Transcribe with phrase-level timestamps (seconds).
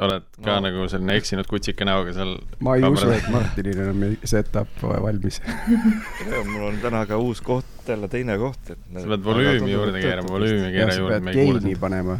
[0.00, 0.68] oled ka no.
[0.68, 2.32] nagu selline eksinud kutsika näoga seal?
[2.64, 5.40] ma ei usu, et Martinil on setup valmis
[6.52, 8.80] mul on täna ka uus koht, jälle teine koht, et.
[8.94, 11.20] sa pead volüümi juurde keerama, volüümi keera juurde.
[11.20, 12.18] sa pead geini panema,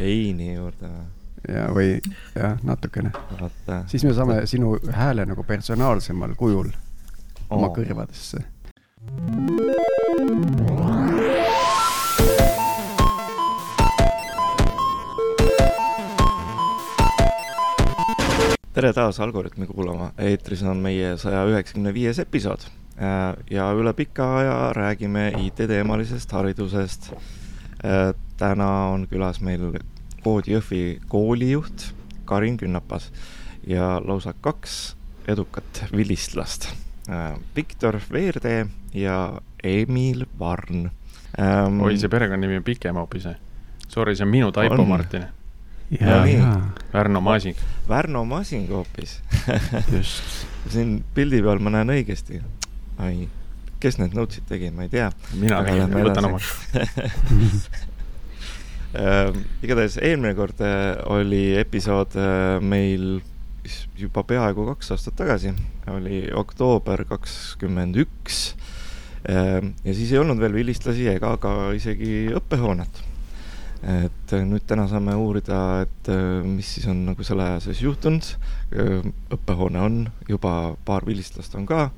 [0.00, 1.06] geini juurde või?
[1.48, 1.88] ja, või
[2.34, 3.14] jah, natukene.
[3.86, 6.74] siis me saame sinu hääle nagu personaalsemal kujul
[7.50, 7.74] oma oh.
[18.80, 22.62] Tere taas Algorütmi kuulama, eetris on meie saja üheksakümne viies episood
[22.96, 27.10] äh, ja üle pika aja räägime IT-teemalisest haridusest.
[27.84, 29.66] Äh, täna on külas meil
[30.24, 31.90] Koodi Jõhvi koolijuht
[32.24, 33.10] Karin Künnapas
[33.68, 34.78] ja lausa kaks
[35.28, 36.70] edukat vilistlast,
[37.10, 38.64] äh, Viktor Veertee
[38.96, 39.18] ja
[39.62, 40.88] Emil Varn
[41.36, 41.82] ähm,.
[41.84, 43.28] oi, see perekonnanimi on pikem hoopis.
[43.88, 45.28] Sorry, see on minu Taipo Martin
[45.90, 46.60] ja, ja.
[46.92, 47.56] Pärnu Masing.
[47.88, 49.20] Pärnu Masing hoopis
[49.92, 52.40] just siin pildi peal ma näen õigesti.
[53.00, 53.28] ai,
[53.82, 55.10] kes need notes'id tegi, ma ei tea.
[55.40, 56.52] mina tegin, võtan omaks
[58.94, 59.30] äh,
[59.64, 63.20] igatahes eelmine kord äh, oli episood äh, meil
[63.98, 65.52] juba peaaegu kaks aastat tagasi,
[65.92, 68.54] oli oktoober kakskümmend üks.
[69.28, 73.09] Äh, ja siis ei olnud veel vilistlasi ega ka isegi õppehoonet
[73.80, 77.80] et äh, nüüd täna saame uurida, et äh, mis siis on nagu selle aja sees
[77.84, 78.26] juhtunud.
[78.76, 81.88] Äh, õppehoone on, juba paar vilistlast on ka.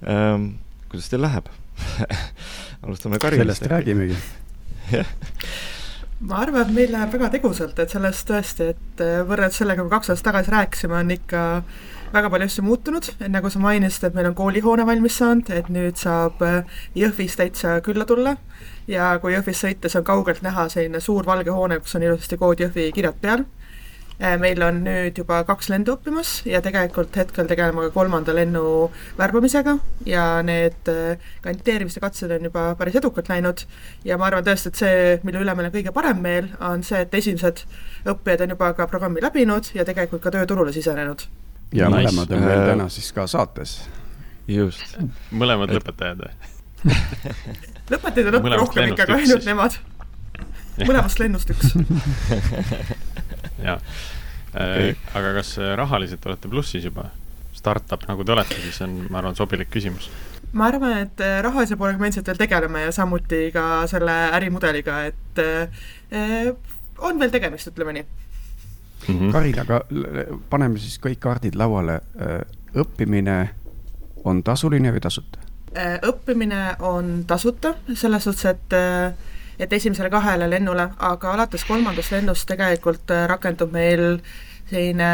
[0.00, 0.54] Ähm,
[0.88, 1.50] kuidas teil läheb
[2.86, 3.60] alustame Karinist.
[3.60, 4.16] sellest räägimegi
[6.24, 10.12] ma arvan, et meil läheb väga tegusalt, et sellest tõesti, et võrreldes sellega, kui kaks
[10.14, 11.42] aastat tagasi rääkisime, on ikka
[12.12, 16.00] väga palju asju muutunud, nagu sa mainisid, et meil on koolihoone valmis saanud, et nüüd
[16.00, 16.42] saab
[16.98, 18.36] Jõhvis täitsa külla tulla
[18.90, 22.38] ja kui Jõhvis sõita, siis on kaugelt näha selline suur valge hoone, kus on ilusasti
[22.40, 23.46] kood Jõhvi kirjad peal.
[24.20, 28.90] Äh, meil on nüüd juba kaks lendu õppimas ja tegelikult hetkel tegeleme ka kolmanda lennu
[29.16, 33.64] värbamisega ja need äh, kandideerimiste katsed on juba päris edukalt läinud.
[34.04, 37.00] ja ma arvan tõesti, et see, mille üle meil on kõige parem meel, on see,
[37.00, 37.64] et esimesed
[38.12, 41.24] õppijad on juba ka programmi läbinud ja tegelikult ka tööturule sisenenud.
[41.74, 42.10] Ja nice.
[42.10, 43.76] mõlemad on meil äh, täna siis ka saates.
[44.50, 44.96] just.
[45.30, 46.32] mõlemad lõpetajad või?
[47.92, 49.78] lõpetajaid on õppe rohkem ikka, aga ainult nemad.
[50.80, 51.76] mõlemast lennust üks
[53.66, 57.10] jaa äh, aga kas äh, rahaliselt olete plussis juba?
[57.60, 60.08] Startup nagu te olete, siis on, ma arvan, sobilik küsimus.
[60.56, 65.42] ma arvan, et rahalise poolega me endiselt veel tegeleme ja samuti ka selle ärimudeliga, et
[65.44, 66.50] äh,
[66.98, 68.29] on veel tegemist, ütleme nii
[69.08, 69.14] mm.
[69.14, 69.32] -hmm.
[69.32, 69.80] Karin, aga
[70.50, 72.00] paneme siis kõik kaardid lauale.
[72.74, 73.48] õppimine
[74.24, 75.40] on tasuline või tasuta?
[75.76, 79.12] Äh, õppimine on tasuta, selles suhtes, et äh,
[79.60, 84.18] et esimesele kahele lennule, aga alates kolmandast lennust tegelikult äh, rakendub meil
[84.70, 85.10] selline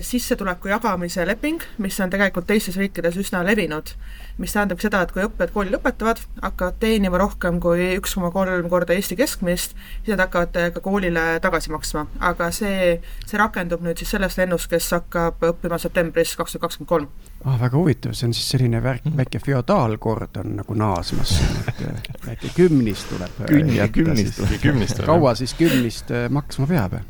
[0.00, 3.94] sissetuleku jagamise leping, mis on tegelikult teistes riikides üsna levinud.
[4.38, 8.68] mis tähendab seda, et kui õppijad kooli lõpetavad, hakkavad teenima rohkem kui üks koma kolm
[8.70, 12.06] korda Eesti keskmist, siis nad hakkavad ka koolile tagasi maksma.
[12.20, 16.92] aga see, see rakendub nüüd siis selles lennus, kes hakkab õppima septembris kaks tuhat kakskümmend
[16.92, 17.08] kolm
[17.44, 21.34] ah, väga huvitav, see on siis selline värk, väike feodaalkord on nagu naasmas,
[21.66, 21.82] et
[22.26, 23.42] väike kümnis tuleb.
[23.48, 25.02] kümnist, kümnist.
[25.06, 27.00] kaua siis kümnist maksma peab?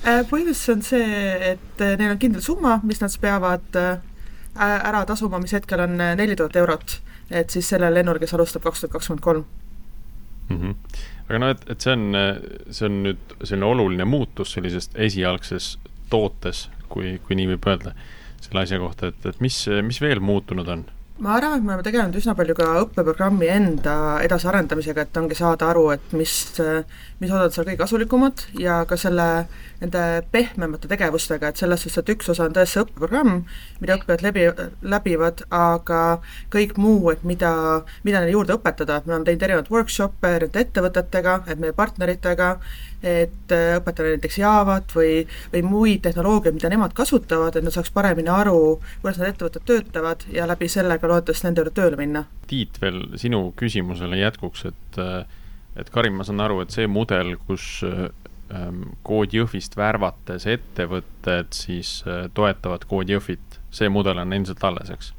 [0.00, 1.04] Äh, põhjus on see,
[1.52, 3.80] et äh, neil on kindel summa, mis nad peavad
[4.60, 6.96] ära tasuma, mis hetkel on neli tuhat eurot,
[7.30, 9.44] et siis sellel lennul, kes alustab kaks tuhat kakskümmend kolm.
[10.50, 10.72] Mhm.
[11.28, 12.16] aga no, et, et see on,
[12.74, 15.76] see on nüüd selline oluline muutus sellisest esialgses
[16.10, 17.94] tootes, kui, kui nii võib öelda
[18.42, 20.82] selle asja kohta, et, et mis, mis veel muutunud on?
[21.20, 23.94] Ma arvan, et me oleme tegelenud üsna palju ka õppeprogrammi enda
[24.24, 26.32] edasiarendamisega, et ongi saada aru, et mis,
[27.20, 29.26] mis osad seal kõige kasulikumad ja ka selle,
[29.82, 33.42] nende pehmemate tegevustega, et selles suhtes, et üks osa on tõesti õppeprogramm,
[33.84, 34.46] mida õppijad läbi,
[34.94, 36.00] läbivad, aga
[36.54, 37.52] kõik muu, et mida,
[38.06, 42.54] mida neile juurde õpetada, et me oleme teinud erinevaid workshop'e erinevate ettevõtetega, et meie partneritega,
[43.02, 47.92] et äh, õpetada näiteks Javat või, või muid tehnoloogiaid, mida nemad kasutavad, et nad saaks
[47.94, 52.24] paremini aru, kuidas need ettevõtted töötavad ja läbi selle ka loodetavasti nende juurde tööle minna.
[52.50, 55.00] Tiit, veel sinu küsimusele jätkuks, et
[55.80, 62.00] et Karin, ma saan aru, et see mudel, kus ähm, Kood Jõhvist värvates ettevõtted siis
[62.06, 65.12] äh, toetavad Kood Jõhvit, see mudel on endiselt alles, eks?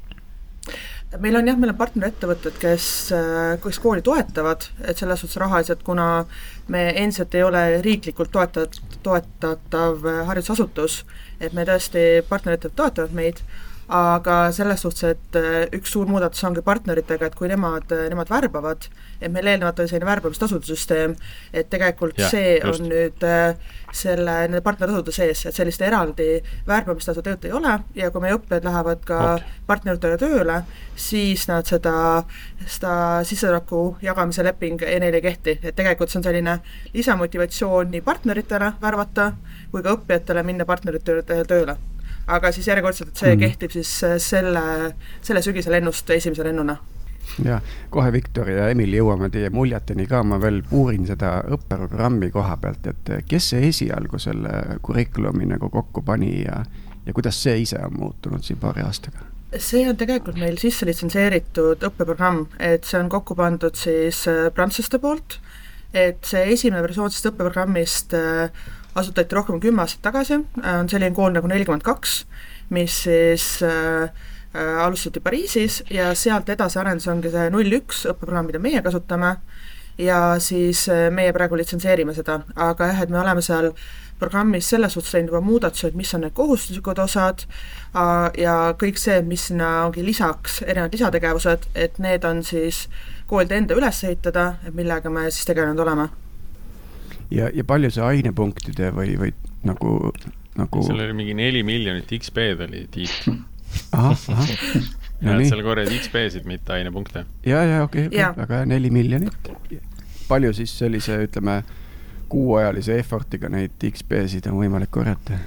[1.20, 2.86] Meil on jah, meil on partnerettevõtted, kes,
[3.16, 6.24] äh, kes kooli toetavad, et selles suhtes rahaliselt, kuna
[6.72, 11.02] me endiselt ei ole riiklikult toetat-, toetatav haridusasutus,
[11.40, 13.42] et me tõesti, partnerettevõtted toetavad meid,
[13.88, 18.30] aga selles suhtes, et äh, üks suur muudatus ongi partneritega, et kui nemad, äh, nemad
[18.30, 18.86] värbavad,
[19.20, 21.16] et meil eelnevalt oli selline värbamistasude süsteem,
[21.52, 22.80] et tegelikult ja, see just.
[22.80, 26.28] on nüüd äh, selle, nende partnertasude sees, et sellist eraldi
[26.68, 29.60] värbamistasu tööd ei ole ja kui meie õppijad lähevad ka okay.
[29.66, 30.62] partneritele tööle,
[30.96, 31.94] siis nad seda,
[32.64, 32.94] seda
[33.28, 36.58] sissetuleku jagamise leping neile ei kehti, et tegelikult see on selline
[36.94, 39.32] lisamotivatsioon nii partneritele värvata
[39.72, 41.76] kui ka õppijatele minna partneritele tööle
[42.36, 43.44] aga siis järjekordselt, et see mm.
[43.44, 44.64] kehtib siis äh, selle,
[45.22, 46.78] selle sügise lennust esimese lennuna
[47.44, 52.56] ja kohe Viktor ja Emil jõuame teie muljeteni ka, ma veel uurin seda õppeprogrammi koha
[52.60, 56.62] pealt, et kes see esialgu selle kurikulumi nagu kokku pani ja,
[57.06, 59.28] ja kuidas see ise on muutunud siin paari aastaga?
[59.52, 65.00] see on tegelikult meil sisse litsenseeritud õppeprogramm, et see on kokku pandud siis äh, prantslaste
[65.02, 65.38] poolt,
[65.92, 70.90] et see esimene versioon sellest õppeprogrammist äh, asutati rohkem kui kümme aastat tagasi, äh, on
[70.92, 72.22] selline kool nagu nelikümmend kaks,
[72.72, 74.08] mis siis äh,
[74.54, 79.36] äh, alustati Pariisis ja sealt edasi arenes ongi see null üks õppeprogramm, mida meie kasutame,
[79.98, 83.72] ja siis äh, meie praegu litsenseerime seda, aga jah, et me oleme seal
[84.22, 87.42] programmis selles suhtes teinud juba muudatusi, et mis on need kohustuslikud osad
[88.38, 92.84] ja kõik see, mis sinna ongi lisaks, erinevad lisategevused, et need on siis
[93.26, 96.06] koolide enda üles ehitada, millega me siis tegelenud oleme
[97.32, 99.32] ja, ja palju see ainepunktide või, või
[99.68, 100.12] nagu,
[100.58, 100.82] nagu.
[100.86, 103.30] seal oli mingi neli miljonit XP-d oli Tiit.
[103.92, 104.50] ahah, ahah.
[105.22, 107.20] No seal korjad XP-sid, mitte ainepunkte.
[107.46, 109.50] ja, ja okei okay, okay., väga hea, neli miljonit.
[110.28, 111.60] palju siis sellise, ütleme,
[112.32, 115.38] kuuajalise effort'iga neid XP-sid on võimalik korjata?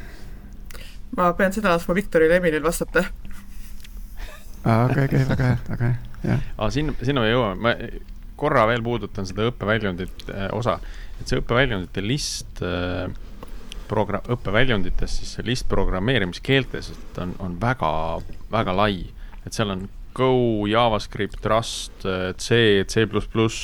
[1.17, 3.03] ma pean seda laskma Viktoril Emilil vastata.
[4.63, 6.49] okei, okei, väga hea, väga hea, jah.
[6.55, 7.75] aa, sinna, sinna me jõuame, ma
[8.39, 10.79] korra veel puudutan seda õppeväljundit äh, osa
[11.19, 13.07] et see õppeväljundite list äh,
[13.89, 17.91] progra-, õppeväljunditest siis see list programmeerimiskeeltest on, on väga,
[18.51, 19.05] väga lai.
[19.45, 23.05] et seal on Go, JavaScript, Rust, äh, C, C++,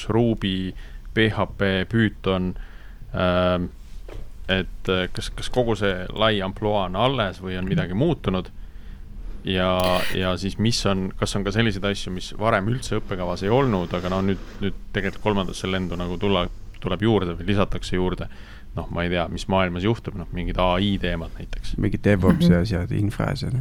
[0.10, 0.74] Ruby,
[1.14, 2.56] PHP, Python
[3.14, 3.70] äh,.
[4.52, 8.50] et äh, kas, kas kogu see lai ampluaa on alles või on midagi muutunud
[9.48, 13.54] ja, ja siis mis on, kas on ka selliseid asju, mis varem üldse õppekavas ei
[13.54, 16.46] olnud, aga no nüüd, nüüd tegelikult kolmandasse lendu nagu tulla,
[16.84, 18.28] tuleb juurde või lisatakse juurde.
[18.76, 21.76] noh, ma ei tea, mis maailmas juhtub, noh, mingid ai teemad näiteks.
[21.78, 22.62] mingid DevOpsi -hmm.
[22.62, 23.58] asjad, infra asjad.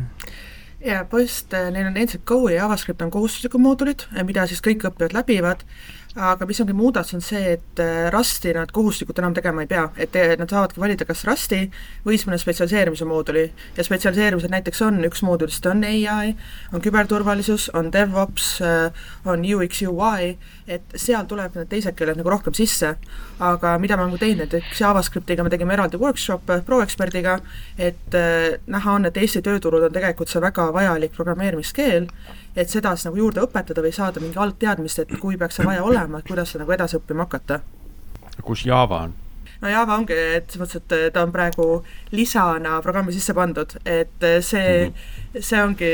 [0.81, 4.87] ja põhimõtteliselt äh, neil on endiselt Go ja JavaScript on kohustuslikud moodulid, mida siis kõik
[4.87, 5.67] õppijad läbivad
[6.18, 9.84] aga mis ongi muudatus, on see, et äh, Rusti nad kohustuslikult enam tegema ei pea,
[10.00, 11.60] et nad saavadki valida kas Rusti
[12.02, 13.44] või siis mõne spetsialiseerimise mooduli.
[13.76, 16.34] ja spetsialiseerimised näiteks on, üks moodulist on ai,
[16.74, 20.34] on küberturvalisus, on DevOps, äh, on UX, UI,
[20.66, 22.96] et seal tuleb need teised keeled nagu rohkem sisse.
[23.38, 27.38] aga mida me oleme teinud, näiteks JavaScriptiga me tegime eraldi workshop'e ProExpertiga,
[27.78, 32.10] et äh, näha on, et Eesti tööturul on tegelikult see väga vajalik programmeerimiskeel
[32.56, 35.85] et seda siis nagu juurde õpetada või saada mingi algteadmist, et kui peaks see vaja
[35.87, 37.61] olema, et kuidas seda nagu edasi õppima hakata.
[38.43, 39.19] kus Java on?
[39.61, 41.67] no Java ongi, et selles mõttes, et ta on praegu
[42.17, 45.43] lisana programmi sisse pandud, et see mm, -hmm.
[45.49, 45.91] see ongi,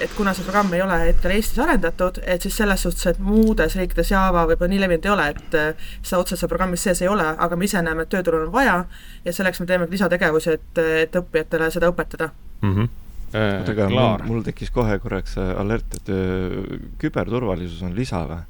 [0.00, 3.76] et kuna see programm ei ole hetkel Eestis arendatud, et siis selles suhtes, et muudes
[3.76, 5.58] riikides Java võib-olla nii levinud ei ole, et
[6.02, 8.84] seda otseselt programmis sees ei ole, aga me ise näeme, et tööturul on vaja
[9.24, 12.30] ja selleks me teeme lisategevusi, et, et õppijatele seda õpetada
[12.62, 12.74] mm.
[12.74, 13.88] -hmm Äh, oota, aga
[14.24, 18.40] mul, tekkis kohe korraks äh, alert, et äh, küberturvalisus on lisa või?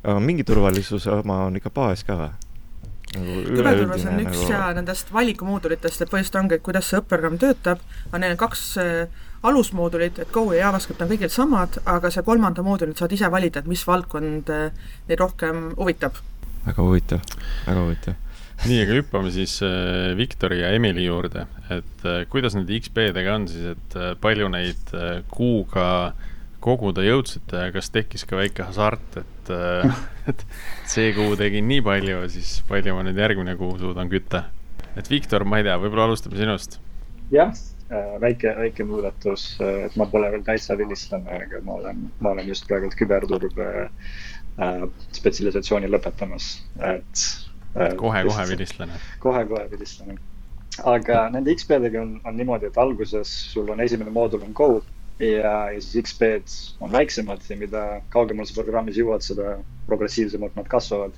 [0.00, 2.30] aga mingi turvalisuse oma on ikka baas ka või?
[3.16, 4.52] nagu küberturvalisus on üks nagu...
[4.52, 7.82] ja nendest valikumoodulitest, et põhimõtteliselt ongi, et kuidas see õppeprogramm töötab,
[8.12, 12.62] on neil kaks äh, alusmoodulit, et Go ja JavaScript on kõigil samad, aga see kolmanda
[12.62, 16.22] mooduli saad ise valida, et mis valdkond äh, neid rohkem huvitab.
[16.66, 18.29] väga huvitav, väga huvitav
[18.68, 23.46] nii, aga hüppame siis äh, Viktori ja Emily juurde, et äh, kuidas nende XP-dega on
[23.48, 24.92] siis, et äh, palju neid
[25.32, 25.86] kuuga
[26.60, 29.52] koguda jõudsite ja kas tekkis ka väike hasart, et,
[30.28, 30.44] et
[30.90, 34.44] see kuu tegin nii palju, siis palju ma nüüd järgmine kuu suudan kütta?
[34.98, 36.76] et Viktor, ma ei tea, võib-olla alustame sinust.
[37.32, 37.54] jah,
[38.20, 42.68] väike, väike muudatus, et ma pole veel täitsa vilistlane, aga ma olen, ma olen just
[42.68, 43.70] praegu küberturbe
[45.16, 47.24] spetsialisatsiooni lõpetamas, et
[47.74, 49.00] kohe-kohe vilistlane.
[49.22, 50.18] kohe-kohe vilistlane.
[50.84, 54.70] aga nende XP-dega on, on niimoodi, et alguses sul on esimene moodul on Go
[55.20, 60.68] ja, ja siis XP-d on väiksemad ja mida kaugemale sa programmis jõuad, seda progressiivsemalt nad
[60.70, 61.12] kasvavad.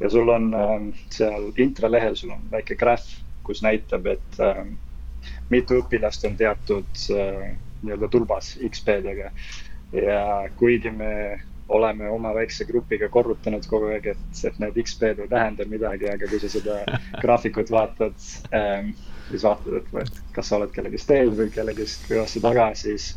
[0.00, 0.74] ja sul on äh,
[1.10, 3.06] seal intralehel, sul on väike graaf,
[3.42, 4.64] kus näitab, et äh,
[5.50, 9.30] mitu õpilast on teatud äh, nii-öelda tulbas XP-dega.
[9.92, 15.32] ja kuigi me oleme oma väikse grupiga korrutanud kogu aeg, et, et need XP-d ei
[15.32, 16.78] tähenda midagi, aga kui sa seda
[17.22, 18.16] graafikut vaatad
[18.56, 18.94] ähm,,
[19.28, 23.12] siis vaatad, et kas sa oled kellegist ees või kellegist kõvasti taga, siis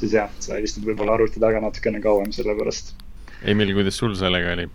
[0.00, 2.94] siis jah, sa istud võib-olla arvuti taga natukene kauem selle pärast.
[3.46, 4.66] Emil, kuidas sul sellega oli?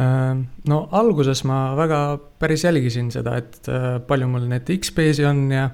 [0.00, 2.00] Äh, no alguses ma väga
[2.40, 5.68] päris jälgisin seda, et äh, palju mul neid X-Base'i on ja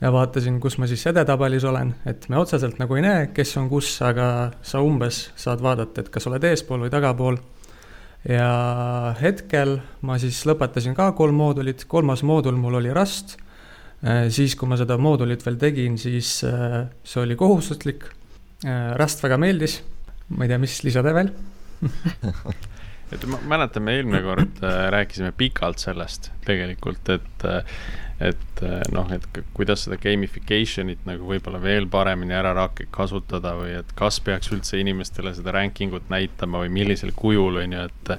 [0.00, 3.70] ja vaatasin, kus ma siis edetabelis olen, et me otseselt nagu ei näe, kes on
[3.72, 4.28] kus, aga
[4.66, 7.40] sa umbes saad vaadata, et kas oled eespool või tagapool.
[8.28, 13.36] ja hetkel ma siis lõpetasin ka kolm moodulit, kolmas moodul mul oli Rust.
[14.04, 18.04] Äh, siis, kui ma seda moodulit veel tegin, siis äh, see oli kohustuslik.
[18.66, 19.78] Äh, Rust väga meeldis,
[20.28, 21.30] ma ei tea, mis lisada veel
[23.14, 24.60] et ma mäletan, me eelmine kord
[24.92, 27.44] rääkisime pikalt sellest tegelikult, et
[28.20, 33.74] et eh, noh, et kuidas seda gamification'it nagu võib-olla veel paremini ära rak-, kasutada või
[33.82, 38.12] et kas peaks üldse inimestele seda ranking ut näitama või millisel kujul, on ju, et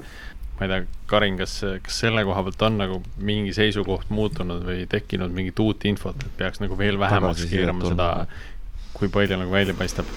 [0.58, 4.86] ma ei tea, Karin, kas, kas selle koha pealt on nagu mingi seisukoht muutunud või
[4.90, 8.10] tekkinud mingit uut infot, et peaks nagu veel vähemaks keerama seda,
[8.98, 10.10] kui palju nagu välja paistab?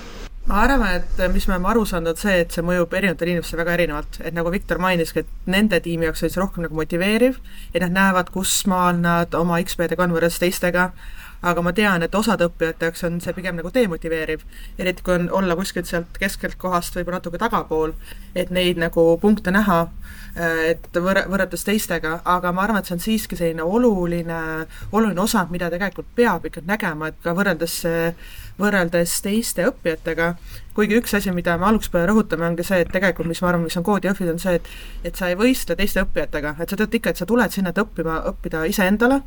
[0.50, 3.62] Ma arvan, et mis me oleme aru saanud, on see, et see mõjub erinevatele inimestele
[3.62, 7.38] väga erinevalt, et nagu Viktor mainiski, et nende tiimi jaoks oli see rohkem nagu motiveeriv,
[7.70, 10.90] et nad näevad, kus maal nad oma XP-dega on võrreldes teistega,
[11.46, 14.42] aga ma tean, et osade õppijate jaoks on see pigem nagu demotiveeriv,
[14.82, 17.94] eriti kui on olla kuskilt sealt keskelt kohast võib-olla natuke tagapool,
[18.34, 19.84] et neid nagu punkte näha,
[20.66, 24.42] et võr-, võrreldes teistega, aga ma arvan, et see on siiski selline oluline,
[24.90, 27.80] oluline osa, mida tegelikult peab ikka nägema, et ka võrreldes
[28.60, 30.34] võrreldes teiste õppijatega,
[30.76, 33.64] kuigi üks asi, mida me algusest peale rõhutame, ongi see, et tegelikult, mis ma arvan,
[33.66, 36.94] mis on koodijõhvid, on see, et et sa ei võistle teiste õppijatega, et sa tead
[37.00, 39.20] ikka, et sa tuled sinna, et õppima, õppida iseendale,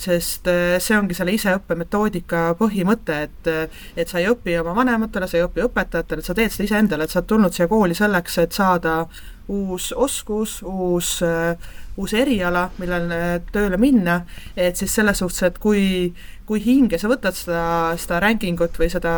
[0.00, 3.50] sest äh, see ongi selle iseõppe metoodika põhimõte, et
[3.96, 7.06] et sa ei õpi oma vanematele, sa ei õpi õpetajatele, et sa teed seda iseendale,
[7.06, 9.04] et sa oled tulnud siia kooli selleks, et saada
[9.50, 11.18] uus oskus, uus,
[12.00, 14.20] uus eriala, millele tööle minna,
[14.56, 15.82] et siis selles suhtes, et kui,
[16.48, 17.64] kui hinge sa võtad seda,
[18.00, 19.12] seda ranking ut või seda,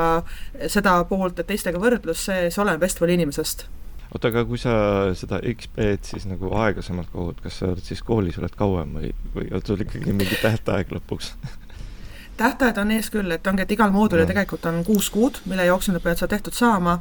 [0.67, 3.67] seda poolt, et teistega võrdlus, see, see oleneb hästi palju inimesest.
[4.13, 4.75] Oota, aga kui sa
[5.17, 9.49] seda XP-d siis nagu aeglasemalt kogud, kas sa oled siis koolis oled kauem või, või
[9.65, 11.33] sul ikkagi mingi tähtaeg lõpuks
[12.37, 14.29] tähtajad on ees küll, et ongi, et igal moodulil no.
[14.31, 16.99] tegelikult on kuus kuud, mille jooksul nad peavad seda tehtud saama,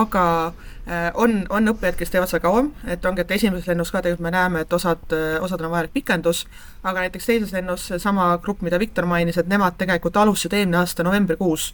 [0.00, 4.02] aga äh, on, on õppijad, kes teevad seda kauem, et ongi, et esimeses lennus ka
[4.02, 6.46] tegelikult me näeme, et osad, äh, osadel on vajalik pikendus,
[6.82, 11.06] aga näiteks teises lennus seesama grupp, mida Viktor mainis, et nemad tegelikult alustasid eelmine aasta
[11.06, 11.72] novembrikuus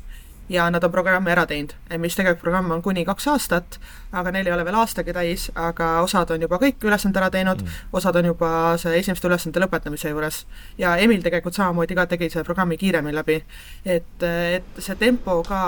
[0.48, 3.78] ja nad on programmi ära teinud, mis tegelikult programm on kuni kaks aastat,
[4.16, 7.62] aga neil ei ole veel aastagi täis, aga osad on juba kõik ülesanded ära teinud
[7.64, 8.50] mm., osad on juba
[8.80, 10.44] see esimeste ülesannete lõpetamise juures.
[10.78, 13.40] ja Emil tegelikult samamoodi ka tegi selle programmi kiiremini läbi.
[13.84, 15.62] et, et see tempo ka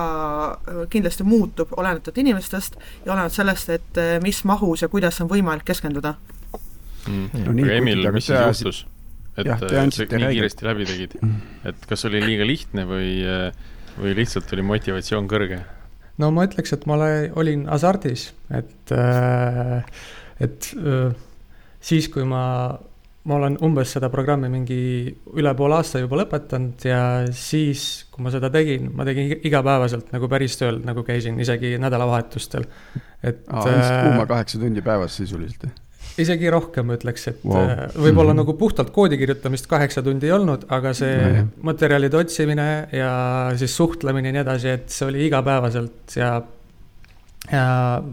[0.90, 6.14] kindlasti muutub olenevalt inimestest ja olenevalt sellest, et mis mahus ja kuidas on võimalik keskenduda
[7.08, 7.44] mm..
[7.44, 8.85] No, aga Emil, mis siis juhtus?
[9.38, 11.66] et ja, sa nii kiiresti läbi tegid, mm.
[11.70, 13.66] et kas oli liiga lihtne või äh,
[13.98, 15.62] või lihtsalt oli motivatsioon kõrge?
[16.18, 20.04] no ma ütleks, et ma ole, olin hasardis, et, äh,
[20.42, 21.16] et äh,
[21.80, 22.42] siis, kui ma,
[23.28, 24.80] ma olen umbes seda programmi mingi
[25.38, 27.02] üle poole aasta juba lõpetanud ja
[27.36, 32.66] siis, kui ma seda tegin, ma tegin igapäevaselt nagu päris tööl, nagu käisin isegi nädalavahetustel,
[33.22, 33.44] et.
[33.46, 35.70] kuuma kaheksa tundi päevas sisuliselt
[36.22, 37.62] isegi rohkem ütleks, et wow.
[37.62, 38.42] Äh, võib-olla mm -hmm.
[38.42, 43.12] nagu puhtalt koodi kirjutamist kaheksa tundi ei olnud, aga see no, materjalide otsimine ja
[43.56, 46.42] siis suhtlemine ja nii edasi, et see oli igapäevaselt ja.
[47.52, 47.66] ja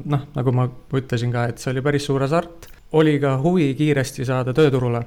[0.06, 4.26] noh, nagu ma ütlesin ka, et see oli päris suur hasart, oli ka huvi kiiresti
[4.26, 5.06] saada tööturule.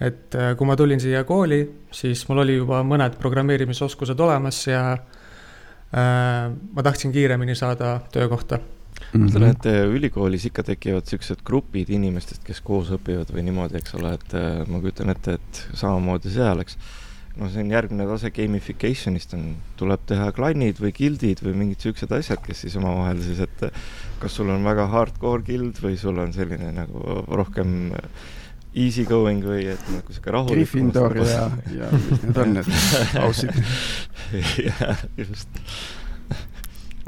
[0.00, 4.92] et äh, kui ma tulin siia kooli, siis mul oli juba mõned programmeerimisoskused olemas ja
[4.92, 8.58] äh, ma tahtsin kiiremini saada töökohta
[9.12, 13.78] ma mõtlen, et äh, ülikoolis ikka tekivad siuksed grupid inimestest, kes koos õpivad või niimoodi,
[13.80, 16.78] eks ole, et äh, ma kujutan ette, et samamoodi seal, eks.
[17.38, 22.12] no see on järgmine tase gamification'ist on, tuleb teha klan'id või guild'id või mingid siuksed
[22.16, 23.86] asjad, kes siis omavahel siis, et äh,
[24.22, 27.92] kas sul on väga hardcore guild või sul on selline nagu rohkem
[28.78, 30.58] easy going või et nagu sihuke rahulik.
[30.58, 31.46] Gryffindor ja,
[31.78, 32.68] ja mis need on, need
[33.24, 33.62] aussid.
[34.66, 35.62] jah, just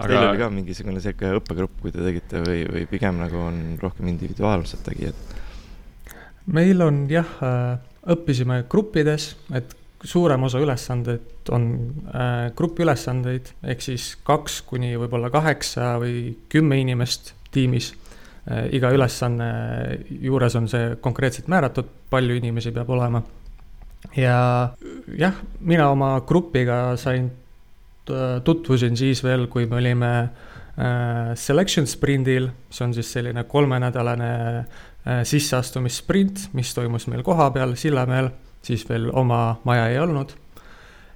[0.00, 0.08] aga...
[0.08, 4.10] Teil oli ka mingisugune sihuke õppegrupp, kui te tegite või, või pigem nagu on rohkem
[4.12, 5.28] individuaalsed tegijad?
[6.50, 7.78] meil on jah, äh,
[8.10, 11.66] õppisime gruppides, et suurem osa ülesandeid on
[12.14, 17.92] äh, grupiülesandeid, ehk siis kaks kuni võib-olla kaheksa või kümme inimest tiimis
[18.48, 18.70] äh,.
[18.76, 19.50] iga ülesanne
[20.08, 23.22] juures on see konkreetselt määratud, palju inimesi peab olema.
[24.16, 24.72] ja
[25.18, 27.30] jah, mina oma grupiga sain
[28.44, 30.12] tutvusin siis veel, kui me olime
[30.80, 38.30] äh, selection sprindil, see on siis selline kolmenädalane äh, sisseastumissprint, mis toimus meil kohapeal Sillamäel,
[38.62, 40.36] siis veel oma maja ei olnud.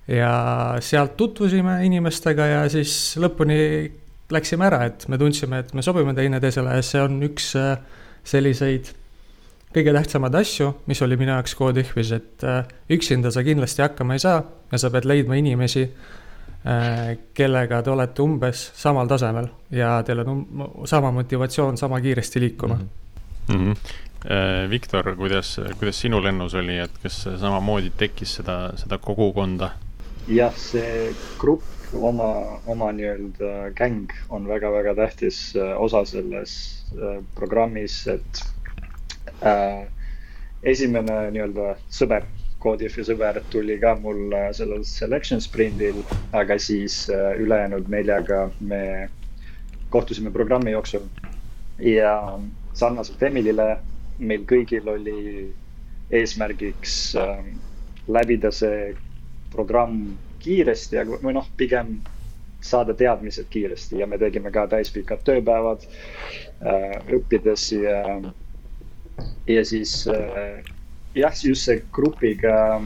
[0.08, 3.88] ja sealt tutvusime inimestega ja siis lõpuni
[4.30, 7.78] läksime ära, et me tundsime, et me sobime teineteisele ja see on üks äh,
[8.24, 8.90] selliseid
[9.74, 14.22] kõige tähtsamaid asju, mis oli minu jaoks koodihvis, et äh, üksinda sa kindlasti hakkama ei
[14.22, 16.23] saa ja sa pead leidma inimesi, äh,
[17.36, 20.38] kellega te olete umbes samal tasemel ja teil on
[20.88, 23.54] sama motivatsioon sama kiiresti liikuma mm.
[23.54, 23.76] -hmm.
[24.70, 29.70] Viktor, kuidas, kuidas sinu lennus oli, et kas samamoodi tekkis seda, seda kogukonda?
[30.28, 31.62] jah, see grupp
[32.00, 38.44] oma, oma nii-öelda gäng on väga-väga tähtis äh, osa selles äh, programmis, et
[39.42, 39.84] äh,
[40.62, 42.26] esimene nii-öelda sõber,
[42.64, 45.98] Codeifi sõber tuli ka mul äh, sellel selection sprindil,
[46.32, 48.80] aga siis äh, ülejäänud neljaga me
[49.92, 51.04] kohtusime programmi jooksul.
[51.78, 52.14] Ja
[52.72, 53.68] sarnaselt Emilile
[54.18, 55.18] meil kõigil oli
[56.14, 57.44] eesmärgiks äh,
[58.08, 58.94] läbida see
[59.52, 61.98] programm kiiresti, aga, või noh, pigem
[62.64, 64.00] saada teadmised kiiresti.
[64.00, 68.00] Ja me tegime ka täispikad tööpäevad äh, õppides ja,
[69.52, 70.00] ja siis
[71.14, 72.80] jah, just see grupiga,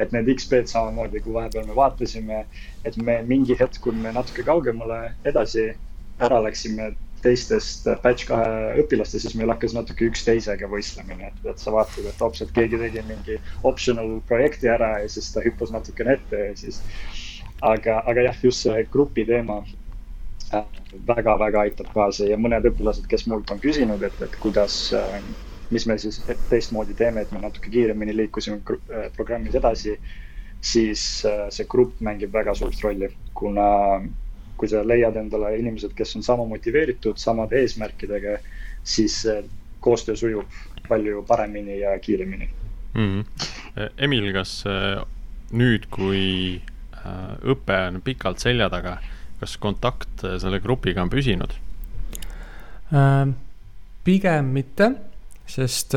[0.00, 2.44] et need XP-d samamoodi, kui vahepeal me vaatasime,
[2.88, 5.70] et me mingi hetk, kui me natuke kaugemale edasi
[6.20, 6.92] ära läksime
[7.24, 12.22] teistest batch kahe õpilastest, siis meil hakkas natuke üksteisega võistlemine, et, et sa vaatad, et
[12.24, 13.36] hoopis, et keegi tegi mingi
[13.68, 16.80] optional projekti ära ja siis ta hüppas natukene ette ja siis.
[17.60, 19.60] aga, aga jah, just see grupi teema
[21.06, 25.20] väga-väga äh, aitab kaasa ja mõned õpilased, kes mult on küsinud, et, et kuidas, äh,
[25.70, 29.96] mis me siis teistmoodi teeme, et me natuke kiiremini liikusime äh, programmis edasi,
[30.60, 33.68] siis see grupp mängib väga suurt rolli, kuna
[34.60, 38.34] kui sa leiad endale inimesed, kes on sama motiveeritud, samade eesmärkidega,
[38.84, 39.22] siis
[39.80, 40.58] koostöö sujub
[40.88, 42.50] palju paremini ja kiiremini
[42.94, 43.20] mm.
[43.20, 43.24] -hmm.
[43.98, 45.04] Emil, kas äh,
[45.52, 46.60] nüüd, kui
[46.94, 48.98] äh, õpe on pikalt selja taga,
[49.40, 51.54] kas kontakt selle grupiga on püsinud?
[54.04, 54.90] pigem mitte,
[55.50, 55.96] sest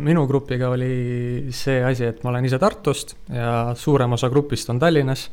[0.00, 4.80] minu grupiga oli see asi, et ma olen ise Tartust ja suurem osa grupist on
[4.80, 5.28] Tallinnas.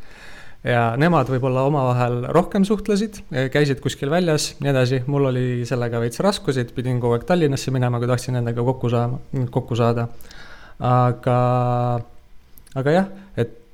[0.68, 3.22] Ja nemad võib-olla omavahel rohkem suhtlesid,
[3.54, 7.72] käisid kuskil väljas, nii edasi, mul oli sellega veits raskusi, et pidin kogu aeg Tallinnasse
[7.72, 9.22] minema, kui tahtsin nendega kokku saama,
[9.54, 10.08] kokku saada.
[10.84, 11.38] aga,
[12.78, 13.08] aga jah,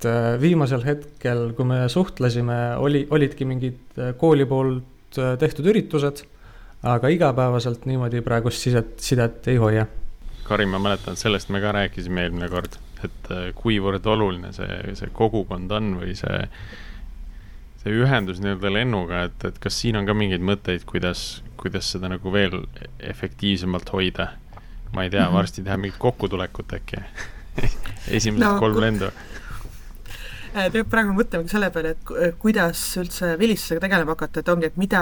[0.04, 5.68] et äh, viimasel hetkel, kui me suhtlesime, oli, olidki mingid äh, kooli poolt äh, tehtud
[5.72, 6.24] üritused,
[6.84, 9.86] aga igapäevaselt niimoodi praegust sidet, sidet ei hoia.
[10.44, 12.76] Karin, ma mäletan, sellest me ka rääkisime eelmine kord
[13.08, 16.40] et äh, kuivõrd oluline see, see kogukond on või see,
[17.82, 22.12] see ühendus nii-öelda lennuga, et, et kas siin on ka mingeid mõtteid, kuidas, kuidas seda
[22.12, 22.64] nagu veel
[23.14, 24.34] efektiivsemalt hoida?
[24.94, 25.34] ma ei tea -hmm.
[25.34, 27.00] varsti teha mingit kokkutulekut äkki
[28.18, 29.08] esimesed no, kolm lendu
[30.54, 34.68] Äh, peab praegu mõtlemagi selle peale, et äh, kuidas üldse vilistusega tegelema hakata, et ongi,
[34.70, 35.00] et mida,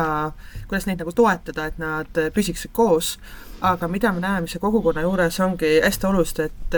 [0.70, 3.18] kuidas neid nagu toetada, et nad äh, püsiksid koos,
[3.68, 6.78] aga mida me näeme, mis see kogukonna juures ongi hästi olulised, et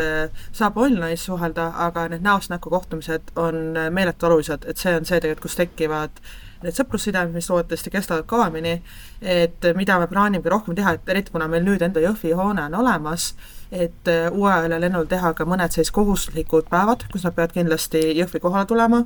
[0.57, 5.21] saab online'is suhelda, aga need näost näkku kohtumised on meeletu olulised, et see on see
[5.21, 6.23] tegelikult, kus tekivad
[6.65, 8.79] need sõprussidemed, mis loodetavasti kestavad kauemini,
[9.21, 12.81] et mida me plaanime rohkem teha, et eriti kuna meil nüüd enda Jõhvi hoone on
[12.81, 13.35] olemas,
[13.71, 18.41] et äh, uuele lennul teha ka mõned sellised kohustuslikud päevad, kus nad peavad kindlasti Jõhvi
[18.43, 19.03] kohale tulema,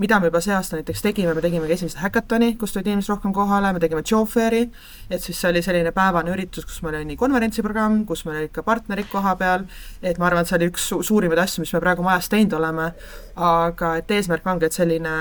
[0.00, 3.12] mida me juba see aasta näiteks tegime, me tegime ka esimest häkatoni, kus tulid inimesed
[3.12, 4.68] rohkem kohale, me tegime job fair'i,
[5.10, 8.54] et siis see oli selline päevane üritus, kus meil oli nii konverentsiprogramm, kus meil olid
[8.54, 9.66] ka partnerid koha peal,
[10.02, 12.56] et ma arvan, et see oli üks su suurimaid asju, mis me praegu majas teinud
[12.58, 12.90] oleme,
[13.50, 15.14] aga et eesmärk ongi, et selline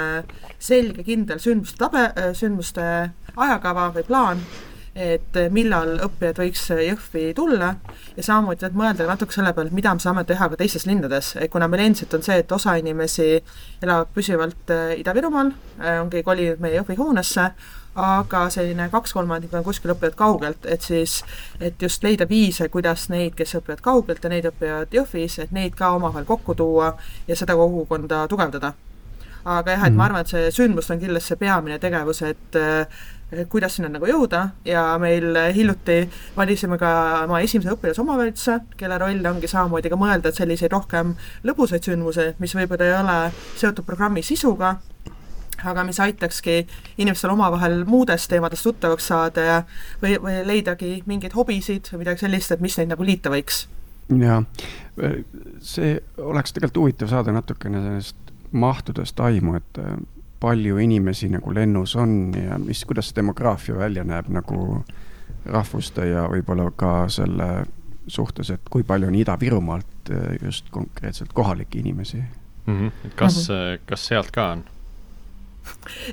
[0.57, 2.89] selge, kindel sündmuste tabe, sündmuste
[3.35, 4.43] ajakava või plaan,
[4.99, 7.69] et millal õppijad võiks Jõhvi tulla
[8.17, 11.51] ja samamoodi et mõelda natuke selle peale, mida me saame teha ka teistes linnades, et
[11.51, 13.29] kuna meil endiselt on see, et osa inimesi
[13.83, 15.53] elab püsivalt äh, Ida-Virumaal,
[16.01, 17.47] ongi kolinud meie Jõhvi hoonesse,
[17.99, 21.21] aga selline kaks kolmandikku on kuskil õpivad kaugelt, et siis,
[21.59, 25.79] et just leida viise, kuidas neid, kes õpivad kaugelt ja neid õpivad Jõhvis, et neid
[25.79, 26.93] ka omavahel kokku tuua
[27.27, 28.75] ja seda kogukonda tugevdada
[29.49, 30.05] aga jah, et ma mhm.
[30.05, 32.57] arvan, et see sündmus on kindlasti see peamine tegevus, et
[33.49, 35.99] kuidas sinna nagu jõuda ja meil hiljuti
[36.37, 36.91] valisime ka
[37.25, 41.13] oma esimese õpilasomavalitsuse, kelle roll ongi samamoodi ka mõelda, et selliseid rohkem
[41.45, 43.17] lõbusaid sündmusi, mis võib-olla ei ole
[43.59, 44.75] seotud programmi sisuga,
[45.63, 46.61] aga mis aitakski
[46.97, 49.57] inimestel omavahel muudest teemadest tuttavaks saada ja
[50.01, 53.67] või, või leidagi mingeid hobisid või midagi sellist, et mis neid nagu liita võiks.
[54.09, 54.41] jaa,
[55.61, 59.83] see oleks tegelikult huvitav saada natukene sellest mahtudest aimu, et
[60.39, 64.83] palju inimesi nagu lennus on ja mis, kuidas see demograafia välja näeb nagu
[65.45, 67.49] rahvuste ja võib-olla ka selle
[68.09, 72.17] suhtes, et kui palju on Ida-Virumaalt äh, just konkreetselt kohalikke inimesi
[72.65, 72.79] mm.
[72.79, 73.11] -hmm.
[73.15, 73.79] kas mm, -hmm.
[73.85, 74.63] kas sealt ka on?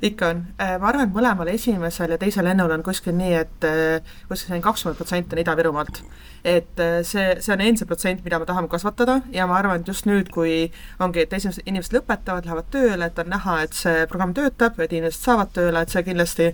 [0.02, 3.66] Ikka on, äh, ma arvan, et mõlemal esimesel ja teisel lennul on kuskil nii, et
[3.66, 6.02] äh, kuskil selline kakskümmend protsenti on Ida-Virumaalt.
[6.46, 10.06] et see, see on endiselt protsent, mida me tahame kasvatada ja ma arvan, et just
[10.06, 10.70] nüüd, kui
[11.02, 14.94] ongi, et esimesed inimesed lõpetavad, lähevad tööle, et on näha, et see programm töötab, et
[14.94, 16.52] inimesed saavad tööle, et see kindlasti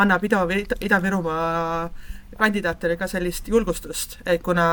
[0.00, 0.40] annab Ida,
[0.80, 1.90] Ida-Virumaa
[2.38, 4.66] kandidaatidele ka sellist julgustust, et kuna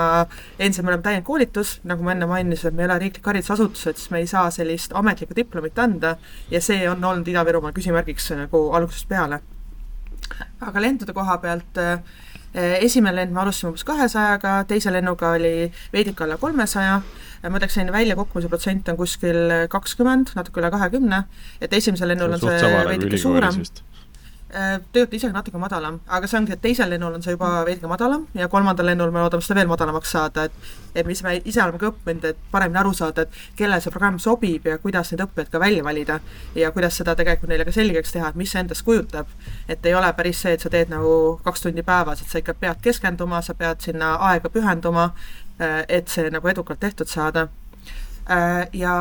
[0.59, 4.01] endiselt me oleme täiendkoolitus, nagu ma enne mainisin, et me ei ole riiklik haridusasutus, et
[4.01, 6.15] siis me ei saa sellist ametlikku diplomit anda
[6.51, 9.41] ja see on olnud Ida-Virumaal küsimärgiks nagu algusest peale.
[10.61, 11.97] aga lendude koha pealt eh,
[12.53, 17.01] esimene lend me alustasime umbes kahesajaga, teise lennuga oli veidike alla kolmesaja,
[17.43, 21.23] ma ütleks, selline väljakukkumise protsent on kuskil kakskümmend, natuke üle kahekümne,
[21.61, 23.61] et esimesel lennul on see veidike suurem.
[23.61, 23.90] Äh,
[24.51, 28.25] tegelikult isegi natuke madalam, aga see ongi, et teisel lennul on see juba veidi madalam
[28.35, 31.79] ja kolmandal lennul me loodame seda veel madalamaks saada, et et mis me ise oleme
[31.79, 35.51] ka õppinud, et paremini aru saada, et kellele see programm sobib ja kuidas neid õppijaid
[35.53, 36.19] ka välja valida
[36.55, 39.31] ja kuidas seda tegelikult neile ka selgeks teha, et mis see endast kujutab.
[39.67, 42.53] et ei ole päris see, et sa teed nagu kaks tundi päevas, et sa ikka
[42.59, 45.11] pead keskenduma, sa pead sinna aega pühenduma,
[45.61, 47.60] äh, et see nagu edukalt tehtud saada Äh,
[48.73, 48.93] ja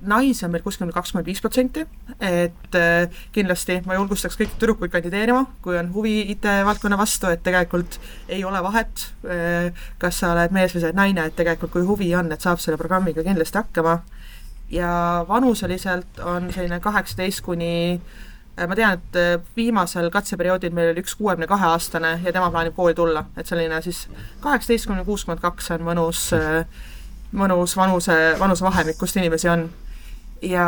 [0.00, 1.86] naisi on meil kuskil kakskümmend viis protsenti,
[2.20, 7.98] et äh, kindlasti ma julgustaks kõiki tüdrukuid kandideerima, kui on huvi IT-valdkonna vastu, et tegelikult
[8.28, 11.88] ei ole vahet, äh, kas sa oled mees või sa oled naine, et tegelikult kui
[11.88, 14.00] huvi on, et saab selle programmiga kindlasti hakkama.
[14.70, 18.00] ja vanuseliselt on selline kaheksateist kuni
[18.56, 22.94] ma tean, et viimasel katseperioodil meil oli üks kuuekümne kahe aastane ja tema plaanib kooli
[22.94, 24.08] tulla, et selline siis
[24.40, 26.64] kaheksateist kuni kuuskümmend kaks on mõnus äh,
[27.36, 29.68] mõnus vanuse, vanusevahemik, kust inimesi on.
[30.42, 30.64] ja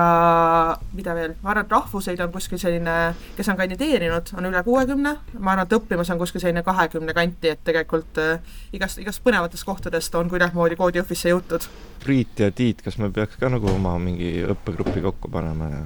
[0.97, 2.95] mida veel, ma arvan, et rahvuseid on kuskil selline,
[3.37, 7.53] kes on kandideerinud, on üle kuuekümne, ma arvan, et õppimas on kuskil selline kahekümne kanti,
[7.53, 8.41] et tegelikult äh,
[8.73, 11.69] igast, igast põnevatest kohtadest on kuidagimoodi koodi Jõhvisse jõutud.
[12.01, 15.85] Priit ja Tiit, kas me peaks ka nagu oma mingi õppegrupi kokku panema ja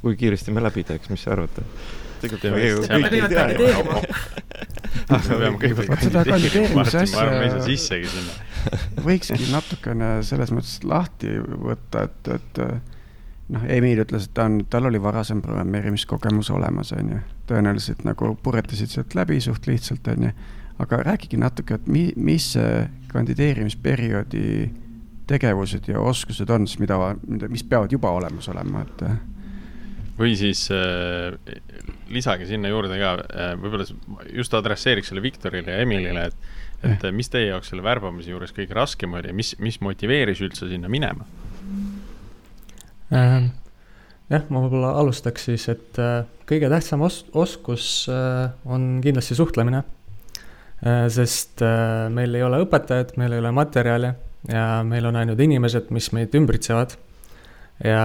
[0.00, 1.66] kui kiiresti me läbi teeks, mis te arvate?
[2.22, 4.00] tegelikult me kõigepealt kandideerima.
[5.10, 8.51] me peame kõigepealt kandideerima, ma arvan, me ei saa sissegi sinna.
[9.06, 12.60] võikski natukene selles mõttes lahti võtta, et, et
[13.52, 17.20] noh, Emil ütles, et ta on, tal oli varasem programmeerimiskogemus olemas, on ju.
[17.50, 20.36] tõenäoliselt nagu puretasid sealt läbi suht lihtsalt, on ju.
[20.82, 24.46] aga rääkige natuke, et mi-, mis see kandideerimisperioodi
[25.30, 26.98] tegevused ja oskused on siis, mida,
[27.48, 29.04] mis peavad juba olemas olema, et
[30.18, 31.32] või siis äh,
[32.12, 33.86] lisage sinna juurde ka äh,, võib-olla
[34.32, 36.50] just adresseeriks selle Viktorile ja Emilile, et,
[36.82, 40.68] et mis teie jaoks selle värbamise juures kõige raskem oli ja mis, mis motiveeris üldse
[40.70, 41.26] sinna minema
[43.14, 43.50] äh,?
[44.32, 49.82] jah, ma võib-olla alustaks siis, et äh, kõige tähtsam os-, oskus äh, on kindlasti suhtlemine
[49.82, 51.06] äh,.
[51.12, 51.62] sest
[52.14, 54.12] meil ei ole õpetajat, meil ei ole materjali
[54.50, 56.96] ja meil on ainult inimesed, mis meid ümbritsevad
[57.86, 58.04] ja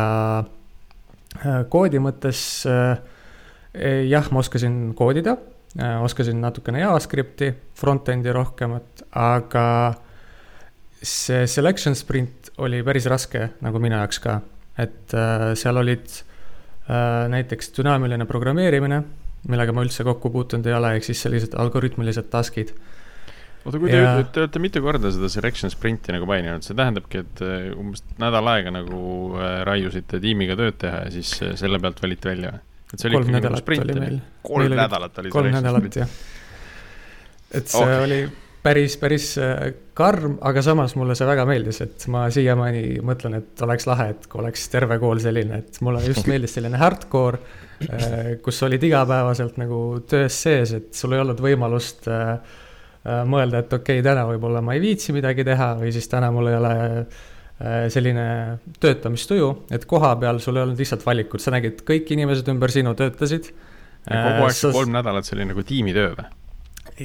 [1.69, 5.35] koodi mõttes jah, ma oskasin koodida,
[5.77, 9.65] oskasin natukene JavaScripti, front-end'i rohkemat, aga
[10.97, 14.39] see selection sprint oli päris raske nagu minu jaoks ka,
[14.81, 15.13] et
[15.59, 16.09] seal olid
[17.29, 19.01] näiteks dünaamiline programmeerimine,
[19.51, 22.73] millega ma üldse kokku puutunud ei ole, ehk siis sellised algoritmilised task'id
[23.67, 24.13] oota, kui te ja...
[24.15, 28.03] ütlete, te olete mitu korda seda selection sprinti nagu maininud, see tähendabki, et äh, umbes
[28.21, 29.01] nädal aega nagu
[29.37, 32.57] äh, raiusite tiimiga tööd teha ja siis äh, selle pealt valite välja?
[32.93, 34.19] Et see oli kolm nagu sprint, oli meil.
[34.47, 36.17] kolm meil nädalat oli kolm nädalat, jah.
[37.52, 38.04] et see okay.
[38.04, 38.19] oli
[38.67, 39.30] päris, päris
[39.95, 44.28] karm, aga samas mulle see väga meeldis, et ma siiamaani mõtlen, et oleks lahe, et
[44.28, 47.39] kui oleks terve kool selline, et mulle just meeldis selline hardcore,
[48.43, 52.39] kus olid igapäevaselt nagu töös sees, et sul ei olnud võimalust äh,
[53.08, 56.28] Äh, mõelda, et okei okay,, täna võib-olla ma ei viitsi midagi teha või siis täna
[56.34, 57.19] mul ei ole äh,
[57.57, 58.25] selline
[58.81, 62.93] töötamistuju, et koha peal sul ei olnud lihtsalt valikut, sa nägid, kõik inimesed ümber sinu
[62.97, 63.49] töötasid.
[64.05, 66.27] kogu aeg see kolm nädalat, see oli nagu tiimitöö või?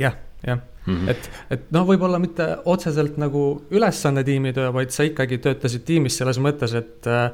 [0.03, 1.09] jah, jah mm, -hmm.
[1.11, 6.39] et, et noh, võib-olla mitte otseselt nagu ülesanne tiimitöö, vaid sa ikkagi töötasid tiimis selles
[6.39, 7.33] mõttes, et äh,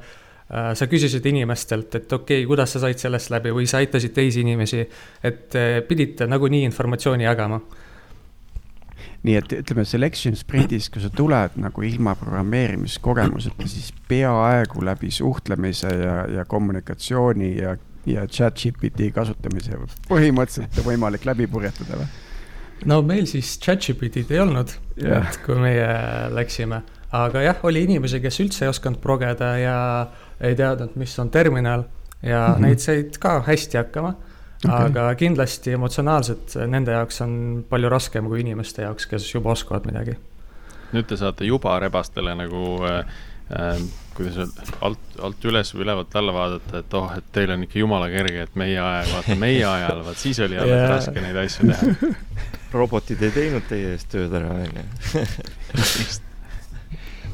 [0.48, 4.46] sa küsisid inimestelt, et okei okay,, kuidas sa said sellest läbi või sa aitasid teisi
[4.46, 4.87] inimesi,
[5.22, 7.61] et äh, pidite nagunii informatsiooni jagama
[9.26, 15.90] nii et ütleme, selection sprindis, kui sa tuled nagu ilma programmeerimiskogemuseta, siis peaaegu läbi suhtlemise
[15.90, 17.74] ja, ja kommunikatsiooni ja,
[18.07, 22.07] ja chat GPT kasutamise põhimõtteliselt on võimalik läbi purjetada või?
[22.87, 25.90] no meil siis chat GPT-d ei olnud yeah., et kui meie
[26.35, 26.83] läksime,
[27.18, 29.78] aga jah, oli inimesi, kes üldse ei osanud progeda ja
[30.38, 31.88] ei teadnud, mis on terminal
[32.22, 32.66] ja mm -hmm.
[32.66, 34.14] neid said ka hästi hakkama
[34.64, 34.88] okay..
[34.88, 37.33] aga kindlasti emotsionaalselt nende jaoks on
[37.68, 40.18] palju raskem kui inimeste jaoks, kes juba oskavad midagi.
[40.92, 43.01] nüüd te saate juba rebastele nagu äh,
[43.55, 43.83] äh,
[44.18, 47.79] kuidas öelda, alt, alt üles või ülevalt alla vaadata, et oh, et teil on ikka
[47.79, 50.90] jumala kerge, et meie aeg, vaata meie ajal, vaat siis oli alles yeah.
[50.90, 52.14] raske neid asju teha.
[52.79, 54.85] robotid ei teinud teie eest tööd ära, onju.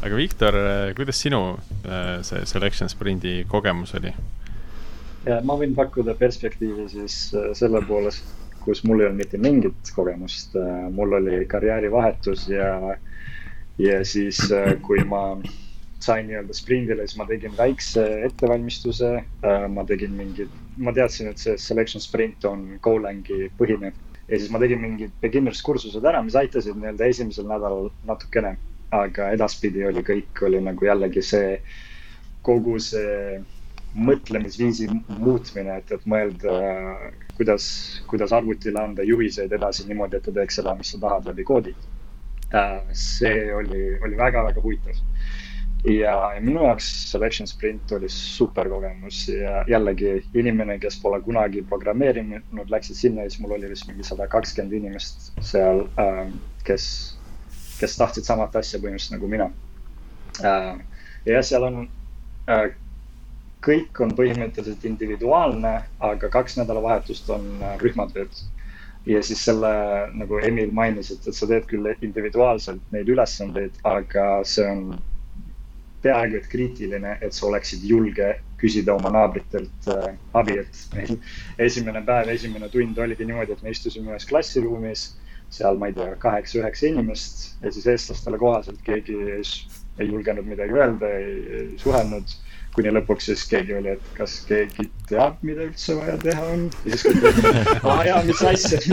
[0.04, 0.58] aga Viktor,
[0.98, 1.40] kuidas sinu
[1.88, 4.12] äh, see selection sprindi kogemus oli?
[5.26, 8.24] Ja ma võin pakkuda perspektiivi siis äh, selle poolest,
[8.64, 10.56] kus mul ei olnud mitte mingit kogemust.
[10.56, 12.96] Äh, mul oli karjäärivahetus ja,
[13.80, 14.40] ja siis
[14.86, 15.26] kui ma
[16.04, 19.12] sain nii-öelda sprindile, siis ma tegin väikse ettevalmistuse.
[19.46, 23.94] Äh, ma tegin mingid, ma teadsin, et see selection sprint on Golangi põhine
[24.28, 28.56] ja siis ma tegin mingid beginners kursused ära, mis aitasid nii-öelda esimesel nädalal natukene.
[28.94, 31.56] aga edaspidi oli kõik, oli nagu jällegi see,
[32.46, 33.40] kogu see
[33.94, 36.54] mõtlemisviisi muutmine, et, et mõelda,
[37.38, 37.66] kuidas,
[38.10, 41.74] kuidas arvutile anda juhiseid edasi niimoodi, et ta teeks seda, mis sa tahad läbi koodi.
[42.54, 44.98] Äh, see oli, oli väga-väga huvitav
[45.84, 52.70] ja, minu jaoks selection sprint oli super kogemus ja jällegi inimene, kes pole kunagi programmeerinud,
[52.72, 56.24] läksid sinna ja siis mul oli vist mingi sada kakskümmend inimest seal äh,,
[56.64, 56.86] kes,
[57.80, 59.50] kes tahtsid samat asja põhimõtteliselt nagu mina
[60.40, 60.72] äh,.
[61.28, 61.84] ja seal on
[63.64, 65.74] kõik on põhimõtteliselt individuaalne,
[66.04, 68.44] aga kaks nädalavahetust on äh, rühmatööd.
[69.04, 69.70] Ja siis selle,
[70.16, 74.86] nagu Emil mainis, et, et sa teed küll individuaalselt neid ülesandeid, aga see on
[76.04, 81.18] peaaegu et kriitiline, et sa oleksid julge küsida oma naabritelt äh, abi, et meil
[81.66, 85.06] esimene päev, esimene tund oligi niimoodi, et me istusime ühes klassiruumis,
[85.54, 89.44] seal, ma ei tea, kaheksa-üheksa inimest ja siis eestlastele kohaselt keegi ei,
[90.00, 92.32] ei julgenud midagi öelda, ei suhelnud
[92.74, 96.62] kuni lõpuks siis keegi oli, et kas keegi teab, mida üldse vaja teha on.
[96.88, 97.44] ja siis kõik olid,
[97.90, 98.78] aa jaa, mis asja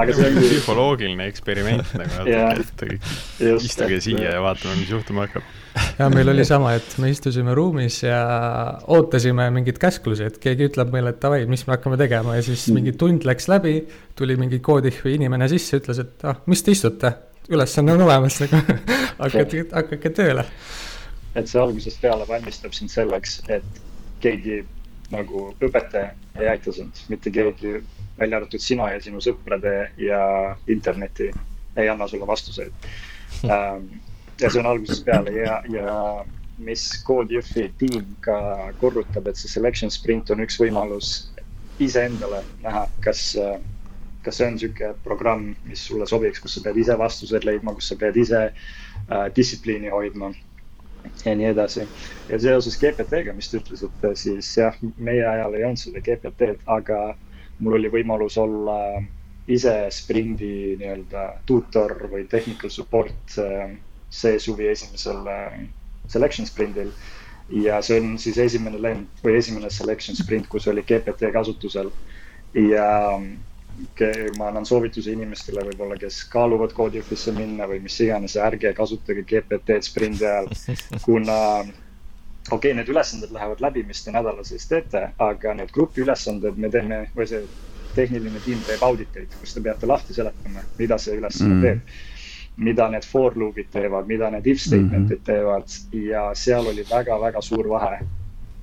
[0.00, 0.44] aga see ongi.
[0.44, 2.98] psühholoogiline eksperiment nagu natuke,
[3.40, 5.44] et istuge siia ja vaatame, mis juhtuma hakkab.
[5.98, 8.20] ja meil oli sama, et me istusime ruumis ja
[8.94, 12.62] ootasime mingeid käsklusi, et keegi ütleb meile, et davai, mis me hakkame tegema ja siis
[12.74, 13.74] mingi tund läks läbi.
[14.14, 17.08] tuli mingi koodihvi inimene sisse, ütles, et ah, mis te istute,
[17.50, 18.56] ülesanne on olemas nagu
[19.18, 20.46] hakake, hakake tööle
[21.34, 23.82] et see algusest peale valmistab sind selleks, et
[24.24, 24.62] keegi
[25.12, 27.80] nagu õpetaja ei aita sind, mitte keegi,
[28.18, 30.22] välja arvatud sina ja sinu sõprade ja
[30.70, 31.30] interneti
[31.76, 32.72] ei anna sulle vastuseid
[33.48, 33.88] ähm,.
[34.40, 35.96] ja see on algusest peale ja, ja
[36.62, 38.36] mis CodeJFi tiim ka
[38.80, 41.12] korrutab, et see selection sprint on üks võimalus
[41.82, 43.24] iseendale näha, kas,
[44.22, 47.90] kas see on niisugune programm, mis sulle sobiks, kus sa pead ise vastused leidma, kus
[47.90, 50.30] sa pead ise äh, distsipliini hoidma
[51.24, 51.86] ja nii edasi.
[52.28, 57.00] ja seoses GPT-ga, mis te ütlesite, siis jah, meie ajal ei olnud seda GPT-d, aga
[57.62, 58.78] mul oli võimalus olla
[59.50, 63.74] ise sprindi nii-öelda tuutor või technical support äh,
[64.12, 65.58] see suvi esimesel äh,
[66.06, 66.92] selection sprindil.
[67.52, 71.90] ja see on siis esimene lend või esimene selection sprint, kus oli GPT kasutusel
[72.54, 73.18] ja
[74.38, 79.82] ma annan soovituse inimestele võib-olla, kes kaaluvad CodeIfisse minna või mis iganes, ärge kasutage GPT-d
[79.86, 80.48] sprindi ajal,
[81.04, 81.38] kuna
[82.50, 86.70] okei okay,, need ülesanded lähevad läbi, mis te nädala sees teete, aga need grupiülesanded me
[86.72, 87.44] teeme, või see
[87.96, 91.62] tehniline tiim teeb auditeid, kus te peate lahti seletama, mida see ülesanne mm.
[91.66, 92.00] teeb.
[92.56, 95.24] mida need for loop'id teevad, mida need if statement'id mm -hmm.
[95.24, 97.94] teevad ja seal oli väga-väga suur vahe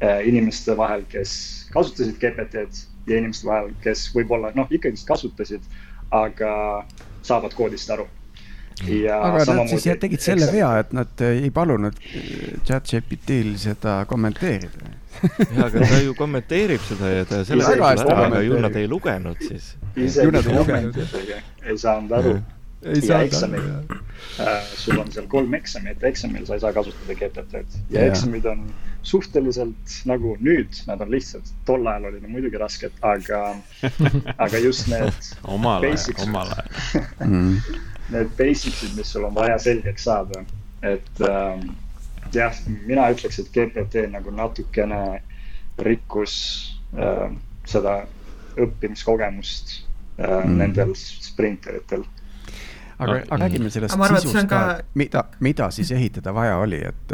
[0.03, 1.31] äh, inimeste vahel, kes
[1.73, 5.65] kasutasid GPT-d ja inimeste vahel, kes võib-olla noh, ikkagist kasutasid,
[6.15, 6.53] aga
[7.25, 8.07] saavad koodist aru.
[8.79, 11.97] aga nad siis tegid selle vea, et nad ei palunud
[12.67, 14.95] chat-GPT-l seda kommenteerida.
[15.19, 19.41] Ja, aga ta ju kommenteerib seda ja ta selle ära, aga ju nad ei lugenud
[19.43, 19.73] siis.
[19.99, 22.37] isegi kommentidega ei saanud aru.
[22.37, 23.65] Mm ja eksamil
[24.39, 28.45] äh,, sul on seal kolm eksamit, eksamil sa ei saa kasutada GPT-d ja, ja eksamid
[28.47, 28.69] on
[29.03, 33.41] suhteliselt nagu nüüd, nad on lihtsad, tol ajal olid nad muidugi rasked, aga
[34.37, 37.05] aga just need omal ajal, omal ajal.
[37.25, 37.55] Mm.
[38.09, 40.39] Need basic'id, mis sul on vaja selgeks saada,
[40.81, 41.67] et ähm,
[42.33, 42.55] jah,
[42.87, 45.19] mina ütleks, et GPT nagu natukene
[45.85, 46.33] rikkus
[46.97, 47.27] äh,
[47.69, 47.99] seda
[48.57, 49.75] õppimiskogemust
[50.17, 50.55] äh, mm.
[50.57, 52.07] nendel sprinteritel
[52.99, 56.79] aga no,, aga räägime sellest arvan, sisust ka, ka, mida, mida siis ehitada vaja oli,
[56.83, 57.13] et,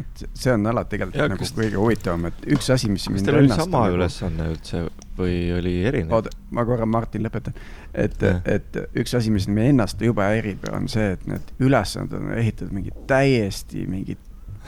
[0.00, 1.52] et see on alati tegelikult ja, nagu kas...
[1.56, 3.98] kõige huvitavam, et üks asi, mis kas teil oli sama nagu...
[3.98, 4.86] ülesanne üldse
[5.18, 6.14] või oli erinev?
[6.16, 7.58] oota, ma korra, Martin, lõpetan.
[7.92, 12.32] et, et üks asi, mis meie ennast jube häirib, on see, et need ülesanded on
[12.38, 14.22] ehitatud mingi täiesti mingit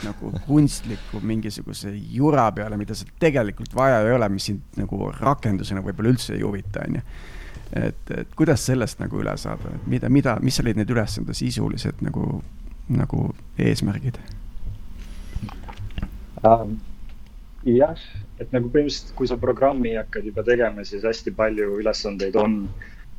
[0.04, 5.82] nagu kunstliku mingisuguse jura peale, mida seal tegelikult vaja ei ole, mis sind nagu rakendusena
[5.82, 7.02] võib-olla üldse ei huvita, onju
[7.72, 12.42] et, et kuidas sellest nagu üle saada, mida, mida, mis olid need ülesande sisulised nagu
[12.88, 13.28] nagu
[13.60, 14.16] eesmärgid
[16.42, 16.78] um,?
[17.68, 17.98] jah,
[18.40, 22.62] et nagu põhimõtteliselt, kui sa programmi hakkad juba tegema, siis hästi palju ülesandeid on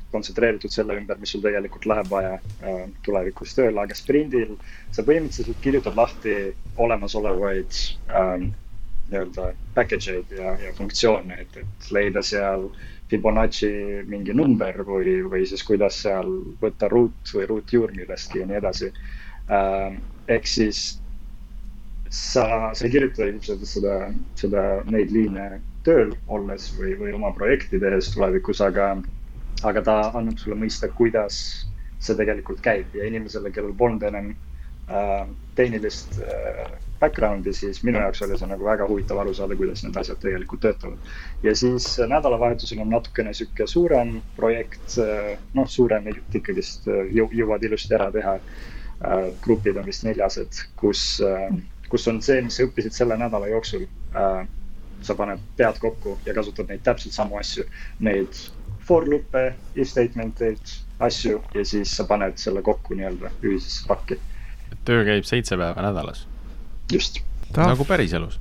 [0.09, 4.55] kontsentreeritud selle ümber, mis sul tegelikult läheb vaja äh, tulevikus tööle, aga sprindil
[4.95, 6.38] sa põhimõtteliselt kirjutad lahti
[6.81, 7.81] olemasolevaid
[8.17, 8.49] ähm,
[9.12, 12.69] nii-öelda package eid ja, ja funktsioone, et, et leida seal
[13.10, 13.69] Fibonacci
[14.10, 16.30] mingi number või, või siis kuidas seal
[16.62, 18.91] võtta ruut või ruutjuur millestki ja nii edasi
[19.50, 20.02] ähm,.
[20.30, 21.00] ehk siis
[22.10, 23.95] sa, sa ei kirjuta ilmselt seda,
[24.38, 28.91] seda, neid liine tööl olles või, või oma projekti tehes tulevikus, aga,
[29.63, 31.39] aga ta annab sulle mõista, kuidas
[32.00, 34.32] see tegelikult käib ja inimesele, kellel polnud ennem
[34.89, 35.26] äh,
[35.58, 39.97] tehnilist äh, background'i, siis minu jaoks oli see nagu väga huvitav aru saada, kuidas need
[39.99, 41.09] asjad tegelikult töötavad.
[41.43, 47.95] ja siis nädalavahetusel on natukene sihuke suurem projekt, äh, noh, suurem ikkagist äh, jõuad ilusti
[47.95, 48.38] ära teha.
[48.99, 51.21] Äh, grupid on vist neljased, kus
[51.89, 54.47] kus on see, mis sa õppisid selle nädala jooksul äh,.
[55.01, 57.63] sa paned pead kokku ja kasutad neid täpselt samu asju,
[58.03, 58.35] neid
[58.83, 64.19] for loop'e, if statement eid, asju ja siis sa paned selle kokku nii-öelda ühisesse pakki.
[64.85, 66.25] töö käib seitse päeva nädalas.
[66.93, 67.21] Just.
[67.56, 68.39] nagu päriselus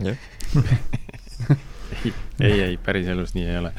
[0.00, 0.16] ei,
[2.40, 3.72] ei, ei, päriselus nii ei ole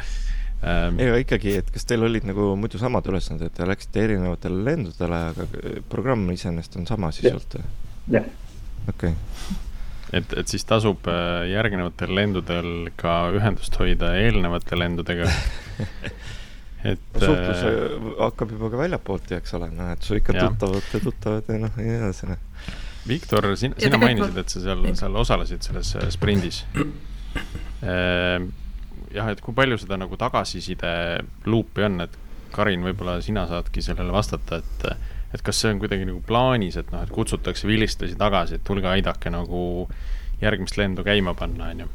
[0.63, 0.99] ähm,.
[0.99, 5.21] ei, aga ikkagi, et kas teil olid nagu muidu samad ülesanded, te läksite erinevatele lendudele,
[5.33, 5.47] aga
[5.91, 7.59] programm iseenesest on sama sisult?
[8.11, 8.27] jah.
[8.89, 9.59] okei okay.
[10.19, 15.29] et, et siis tasub äh, järgnevatel lendudel ka ühendust hoida eelnevate lendudega
[16.83, 16.99] et.
[17.15, 21.51] suhtlus äh, hakkab juba ka väljapoolt, eks ole, noh, et su ikka tuttavad ja tuttavad
[21.51, 22.47] ja noh, ja nii edasi, noh.
[23.07, 26.63] Viktor, sina, sina mainisid, et sa seal, seal osalesid selles äh, sprindis.
[27.81, 28.49] Ehm,
[29.15, 30.91] jah, et kui palju seda nagu tagasiside
[31.49, 32.17] luupi on, et
[32.51, 34.85] Karin, võib-olla sina saadki sellele vastata, et
[35.31, 38.89] et kas see on kuidagi nagu plaanis, et noh, et kutsutakse vilistlasi tagasi, et tulge
[38.91, 39.87] aidake nagu
[40.41, 41.87] järgmist lendu käima panna, on ju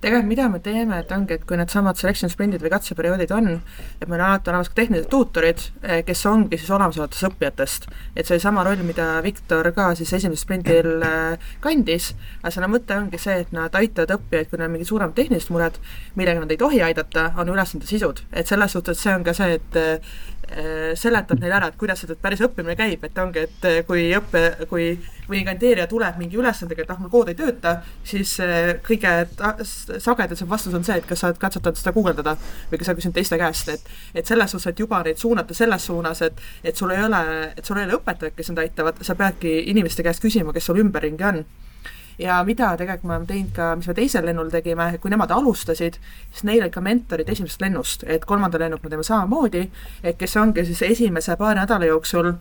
[0.00, 3.50] tegelikult mida me teeme, et ongi, et kui needsamad selection sprindid või katseperioodid on,
[4.00, 7.88] et meil on alati olemas ka tehnilised tuutorid, eh, kes ongi siis olemasolevatest õppijatest.
[8.16, 12.70] et see oli sama roll, mida Viktor ka siis esimesel sprindil eh, kandis, aga selle
[12.72, 15.76] mõte ongi see, et nad aitavad õppijaid, kui neil on mingid suuremad tehnilised mured,
[16.16, 18.24] millega nad ei tohi aidata, on ülesande sisud.
[18.32, 19.80] et selles suhtes see on ka see, et
[20.50, 24.42] eh, seletab neile ära, et kuidas see päris õppimine käib, et ongi, et kui õppe,
[24.70, 24.90] kui
[25.30, 28.34] mõni kandideerija tuleb mingi ülesandega, et ah, mul kood ei tööta, siis
[28.86, 29.12] kõige
[30.02, 32.36] sagedasem vastus on see, et kas sa oled katsetanud seda guugeldada
[32.70, 35.86] või kas sa küsid teiste käest, et et selles suhtes, et juba neid suunata selles
[35.86, 37.22] suunas, et et sul ei ole,
[37.56, 40.82] et sul ei ole õpetajad, kes sind aitavad, sa peadki inimeste käest küsima, kes sul
[40.82, 41.44] ümberringi on
[42.20, 45.96] ja mida tegelikult me oleme teinud ka, mis me teisel lennul tegime, kui nemad alustasid,
[46.30, 49.66] siis neil olid ka mentorid esimesest lennust, et kolmandal lennul me teeme samamoodi,
[50.04, 52.34] et kes ongi siis esimese paari nädala jooksul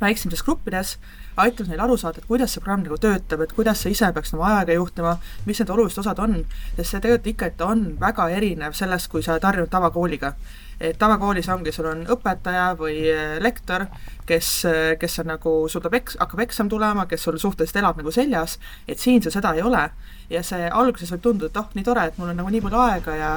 [0.00, 0.96] väiksemates gruppides
[1.40, 4.34] aitab neil aru saada, et kuidas see programm nagu töötab, et kuidas sa ise peaks
[4.34, 5.14] nagu ajaga juhtima,
[5.46, 6.40] mis need olulised osad on,
[6.76, 10.34] sest see tegelikult ikka, et on väga erinev sellest, kui sa oled harjunud tavakooliga
[10.80, 13.84] et tavakoolis ongi, sul on õpetaja või eh, lektor,
[14.26, 18.12] kes, eh, kes on nagu, suudab eks-, hakkab eksam tulema, kes sul suhteliselt elab nagu
[18.14, 18.56] seljas,
[18.88, 19.90] et siin sul seda ei ole.
[20.30, 22.78] ja see alguses võib tunduda, et oh, nii tore, et mul on nagu nii palju
[22.78, 23.30] aega ja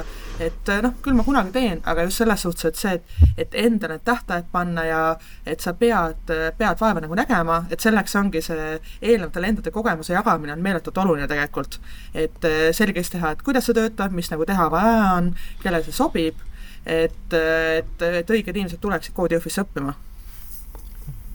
[0.45, 3.57] et eh, noh, küll ma kunagi teen, aga just selles suhtes, et see, et, et
[3.63, 5.01] endale tähtajad panna ja
[5.49, 6.29] et sa pead,
[6.59, 11.27] pead vaeva nagu nägema, et selleks ongi see eelnevate lendude kogemuse jagamine on meeletult oluline
[11.27, 11.79] tegelikult.
[12.13, 12.45] et
[12.77, 16.37] selgeks teha, et kuidas see töötab, mis nagu teha vaja on, kellele see sobib
[16.85, 19.93] et, et, et õiged inimesed tuleksid koodi Jõhvisse õppima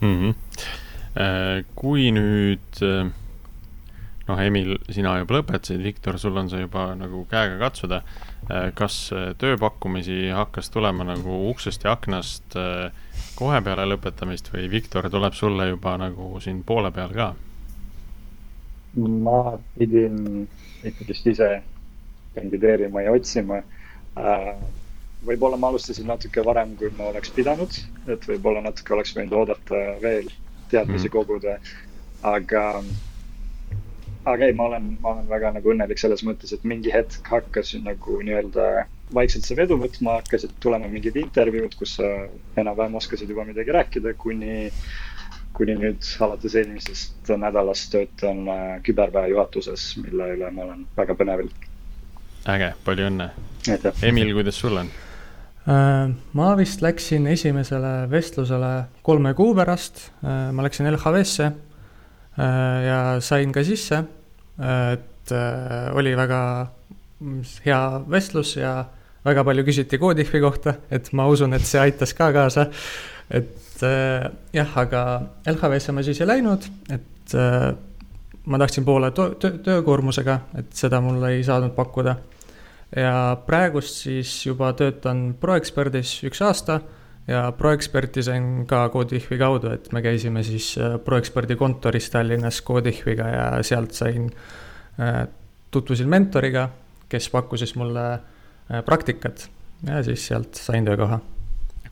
[0.01, 0.19] mm.
[0.19, 1.65] -hmm.
[1.75, 3.11] kui nüüd äh,
[4.29, 8.03] noh, Emil, sina juba lõpetasid, Viktor, sul on see juba nagu käega katsuda.
[8.49, 12.57] Äh, kas tööpakkumisi hakkas tulema nagu uksest ja aknast
[13.39, 17.35] kohe peale lõpetamist või Viktor tuleb sulle juba nagu siin poole peal ka?
[18.99, 20.49] ma pidin
[20.89, 21.49] ikkagist ise
[22.35, 23.61] kandideerima ja otsima
[25.27, 27.75] võib-olla ma alustasin natuke varem, kui ma oleks pidanud,
[28.11, 30.31] et võib-olla natuke oleks võinud oodata veel
[30.71, 31.13] teadmisi mm.
[31.13, 31.59] koguda.
[32.23, 32.63] aga,
[34.25, 37.85] aga ei, ma olen, ma olen väga nagu õnnelik selles mõttes, et mingi hetk hakkasin
[37.87, 42.11] nagu nii-öelda vaikselt see vedu võtma, hakkasid tulema mingid intervjuud, kus sa
[42.61, 44.69] enam-vähem oskasid juba midagi rääkida, kuni,
[45.57, 51.51] kuni nüüd alates eelmisest nädalast töötan äh, küberväe juhatuses, mille üle ma olen väga põnevil.
[52.49, 53.33] äge, palju õnne.
[54.03, 54.93] Emil, kuidas sul on?
[55.69, 63.01] Äh, ma vist läksin esimesele vestlusele kolme kuu pärast, äh, ma läksin LHV-sse äh, ja
[63.21, 63.99] sain ka sisse,
[64.59, 65.33] et
[65.95, 66.41] oli väga
[67.67, 68.73] hea vestlus ja
[69.27, 72.65] väga palju küsiti Codiffi kohta, et ma usun, et see aitas ka kaasa.
[73.29, 73.85] et
[74.57, 75.03] jah, aga
[75.53, 77.37] LHV-sse ma siis ei läinud, et
[78.49, 82.17] ma tahtsin poole töö, töökoormusega, et seda mulle ei saanud pakkuda.
[82.97, 86.81] Ja praegust siis juba töötan ProExpertis üks aasta
[87.29, 93.29] ja ProExperti sain ka Codihvi kaudu, et me käisime siis äh, ProExperti kontoris Tallinnas Codihviga
[93.29, 94.31] ja sealt sain,
[95.01, 95.27] äh,
[95.71, 96.69] tutvusin mentoriga,
[97.09, 99.51] kes pakkus siis mulle äh, praktikat
[99.87, 101.21] ja siis sealt sain töökoha.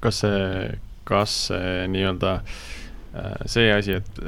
[0.00, 0.72] kas see,
[1.04, 2.40] kas see nii-öelda
[3.48, 4.18] see asi, et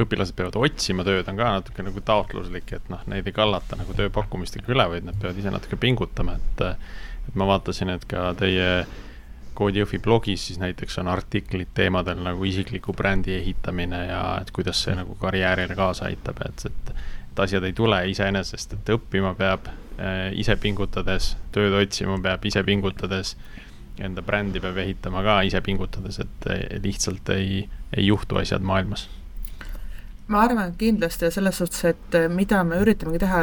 [0.00, 3.94] õpilased peavad otsima tööd, on ka natuke nagu taotluslik, et noh, neid ei kallata nagu
[3.96, 6.64] tööpakkumistega üle, vaid nad peavad ise natuke pingutama, et
[7.24, 8.84] et ma vaatasin, et ka teie
[9.54, 14.82] Koodi Jõhvi blogis siis näiteks on artiklid teemadel nagu isikliku brändi ehitamine ja et kuidas
[14.82, 16.94] see nagu karjäärile kaasa aitab, et, et
[17.34, 22.62] et asjad ei tule iseenesest, et õppima peab äh, ise pingutades, tööd otsima peab ise
[22.66, 23.34] pingutades,
[23.98, 27.64] enda brändi peab ehitama ka ise pingutades, et lihtsalt ei,
[27.94, 29.08] ei juhtu asjad maailmas
[30.26, 33.40] ma arvan kindlasti selles suhtes, et eh, mida me üritamegi teha,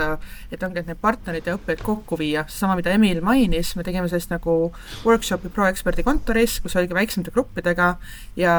[0.54, 4.10] et ongi, et need partnerid ja õppijad kokku viia, seesama, mida Emil mainis, me tegime
[4.10, 4.56] sellist nagu
[5.06, 7.92] workshopi ProExperti kontoris, kus oligi väiksemate gruppidega
[8.40, 8.56] ja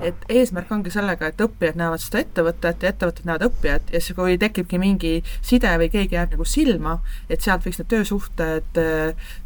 [0.00, 4.16] et eesmärk ongi sellega, et õppijad näevad seda ettevõtet ja ettevõtted näevad õppijat ja siis,
[4.16, 5.14] kui tekibki mingi
[5.44, 6.98] side või keegi jääb nagu silma,
[7.28, 8.82] et sealt võiks need töösuhted,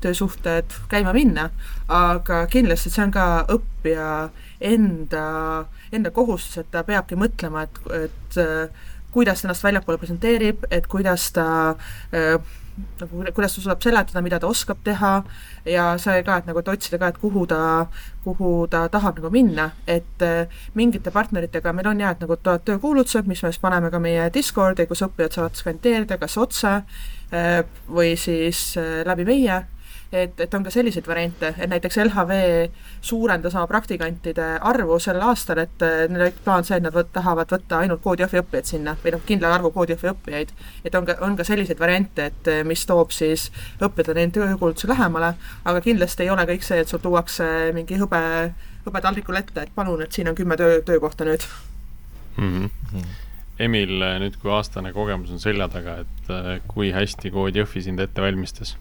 [0.05, 1.51] töösuhted käima minna,
[1.91, 4.09] aga kindlasti see on ka õppija
[4.63, 5.27] enda,
[5.93, 11.29] enda kohustus, et ta peabki mõtlema, et, et äh, kuidas ennast väljapoole presenteerib, et kuidas
[11.37, 11.47] ta
[12.15, 12.37] äh,
[13.01, 15.13] nagu, kuidas ta suudab seletada, mida ta oskab teha
[15.69, 17.63] ja see ka, et nagu, et otsida ka, et kuhu ta,
[18.25, 22.65] kuhu ta tahab nagu minna, et äh, mingite partneritega meil on jah, et nagu tulevad
[22.71, 26.81] töökuulutused, mis me siis paneme ka meie Discordi, kus õppijad saavad skandeerida kas otse
[27.89, 28.75] või siis
[29.09, 29.63] läbi meie
[30.13, 32.39] et, et on ka selliseid variante, et näiteks LHV
[33.01, 37.53] suurendas oma praktikantide arvu sel aastal, et neil oli plaan see, et nad võt, tahavad
[37.53, 40.53] võtta ainult koodiõhvi õppijaid sinna või noh, kindla arvu koodiõhvi õppijaid.
[40.85, 43.49] et on ka, on ka selliseid variante, et mis toob siis
[43.81, 45.35] õppijatele neid töökuulutusi lähemale,
[45.65, 48.23] aga kindlasti ei ole kõik see, et sul tuuakse mingi hõbe,
[48.87, 51.49] hõbe taldrikul ette, et palun, et siin on kümme töö, töökohta nüüd
[52.37, 52.71] mm.
[52.93, 53.13] -hmm.
[53.63, 58.23] Emil, nüüd kui aastane kogemus on selja taga, et kui hästi kood Jõhvi sind ette
[58.23, 58.77] valmistas?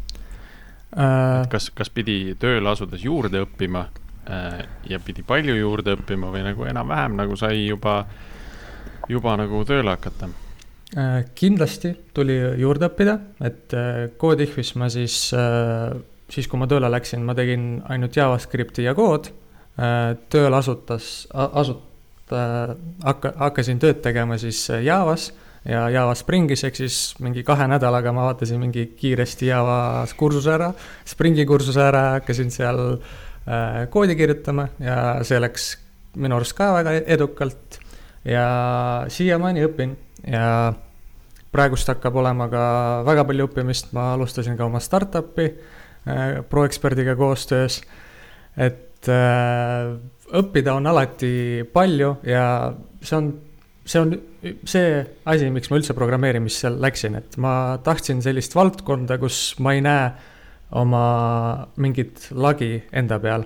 [0.96, 1.48] Äh....
[1.52, 3.86] kas, kas pidi tööle asudes juurde õppima
[4.28, 8.02] äh, ja pidi palju juurde õppima või nagu enam-vähem nagu sai juba,
[9.10, 10.32] juba nagu tööle hakata
[10.98, 11.20] äh,?
[11.36, 13.78] kindlasti tuli juurde õppida, et
[14.22, 15.32] Codihvis ma siis
[16.32, 19.32] siis kui ma tööle läksin, ma tegin ainult JavaScripti ja kood
[20.32, 21.88] tööle asutas, asut-,
[23.04, 25.32] hakka-, hakkasin tööd tegema siis Javas
[25.66, 30.72] ja Java Springis, ehk siis mingi kahe nädalaga ma vaatasin mingi kiiresti Java kursuse ära,
[31.08, 34.98] Springi kursuse ära, hakkasin seal äh, koodi kirjutama ja
[35.28, 35.76] see läks
[36.18, 37.80] minu arust ka väga edukalt.
[38.26, 39.96] ja siiamaani õpin
[40.30, 40.74] ja
[41.52, 42.64] praegust hakkab olema ka
[43.06, 47.82] väga palju õppimist, ma alustasin ka oma startup'i äh, ProExperdiga koostöös,
[48.58, 49.94] et äh,
[50.38, 53.32] õppida on alati palju ja see on
[53.86, 59.40] see on see asi, miks ma üldse programmeerimisse läksin, et ma tahtsin sellist valdkonda, kus
[59.62, 60.12] ma ei näe
[60.82, 61.04] oma
[61.82, 63.46] mingit lagi enda peal.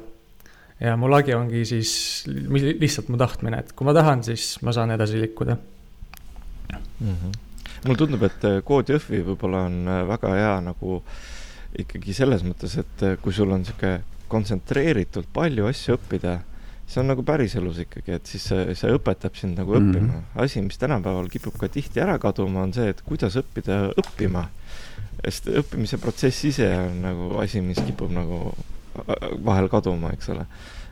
[0.80, 4.92] ja mu lagi ongi siis lihtsalt mu tahtmine, et kui ma tahan, siis ma saan
[4.92, 7.14] edasi liikuda mm.
[7.14, 7.32] -hmm.
[7.86, 11.02] mulle tundub, et Code Jõhvi võib-olla on väga hea nagu
[11.80, 16.40] ikkagi selles mõttes, et kui sul on niisugune kontsentreeritult palju asju õppida
[16.86, 19.96] see on nagu päriselus ikkagi, et siis see, see õpetab sind nagu mm -hmm.
[19.96, 20.44] õppima.
[20.44, 24.46] asi, mis tänapäeval kipub ka tihti ära kaduma, on see, et kuidas õppida õppima.
[25.26, 28.54] sest õppimise protsess ise on nagu asi, mis kipub nagu
[29.46, 30.46] vahel kaduma, eks ole.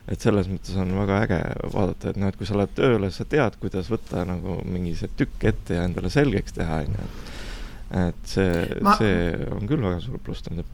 [0.08, 1.38] et selles mõttes on väga äge
[1.72, 5.08] vaadata, et noh, et kui sa lähed tööle, sa tead, kuidas võtta nagu mingi see
[5.16, 7.06] tükk ette ja endale selgeks teha, onju.
[8.02, 10.66] et see Ma..., see on küll väga suur pluss, tähendab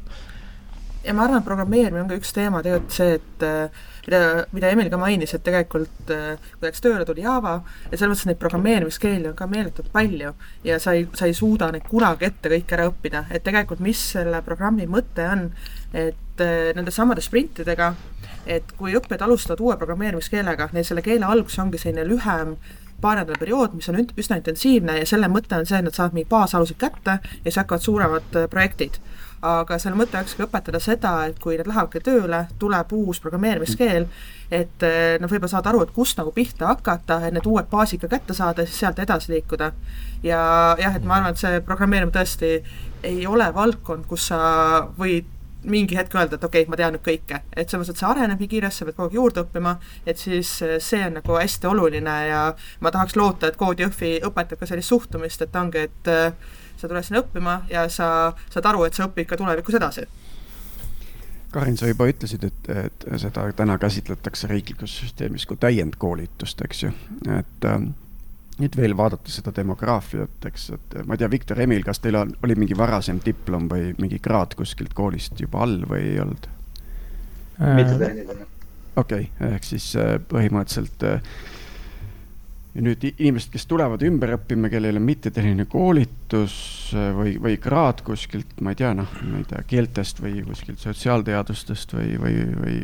[1.04, 4.20] ja ma arvan, et programmeerimine on ka üks teema tegelikult see, et äh, mida,
[4.52, 8.28] mida Emil ka mainis, et tegelikult äh, kui läks tööle, tuli Java ja selles mõttes
[8.28, 10.34] neid programmeerimiskeeli on ka meeletult palju
[10.66, 14.02] ja sa ei, sa ei suuda neid kunagi ette kõik ära õppida, et tegelikult mis
[14.16, 15.48] selle programmi mõte on,
[15.94, 17.94] et äh, nende samade sprintidega,
[18.50, 22.56] et kui õppijad alustavad uue programmeerimiskeelega, neil selle keele algus ongi selline lühem
[23.00, 26.28] paarnädala periood, mis on üsna intensiivne ja selle mõte on see, et nad saavad mingi
[26.28, 29.00] baasalused kätte ja siis hakkavad suuremad projektid
[29.46, 34.06] aga selle mõte olekski õpetada seda, et kui nad lähevadki tööle, tuleb uus programmeerimiskeel,
[34.50, 38.02] et eh, nad võib-olla saavad aru, et kust nagu pihta hakata, et need uued baasid
[38.02, 39.72] ka kätte saada, siis sealt edasi liikuda.
[40.22, 40.40] ja
[40.78, 42.58] jah, et ma arvan, et see programmeerimine tõesti
[43.02, 44.40] ei ole valdkond, kus sa
[44.98, 45.28] võid
[45.64, 48.08] mingi hetk öelda, et okei okay,, ma tean nüüd kõike, et selles mõttes, et see
[48.08, 49.74] areneb nii kiiresti, sa pead kogu aeg juurde õppima,
[50.08, 52.40] et siis äh, see on nagu hästi oluline ja
[52.80, 56.90] ma tahaks loota, et Kood Jõhvi õpetab ka sellist suhtumist, et ongi, et äh, sa
[56.90, 60.06] tuled sinna õppima ja sa saad aru, et sa õpid ka tulevikus edasi.
[61.50, 66.92] Karin, sa juba ütlesid, et, et seda täna käsitletakse riiklikus süsteemis kui täiendkoolitust, eks ju,
[67.34, 67.90] et ähm,
[68.60, 72.34] nüüd veel vaadata seda demograafiat, eks, et ma ei tea, Viktor Emil, kas teil on,
[72.44, 76.50] oli mingi varasem diplom või mingi kraad kuskilt koolist juba all või ei olnud?
[77.60, 78.46] mittetehniline.
[78.96, 81.34] okei okay,, ehk siis äh, põhimõtteliselt äh,
[82.74, 86.54] ja nüüd inimesed, kes tulevad ümber õppima, kellel on mittetehniline koolitus
[86.94, 90.82] äh, või, või kraad kuskilt, ma ei tea, noh, ma ei tea, keeltest või kuskilt
[90.84, 92.78] sotsiaalteadustest või, või, või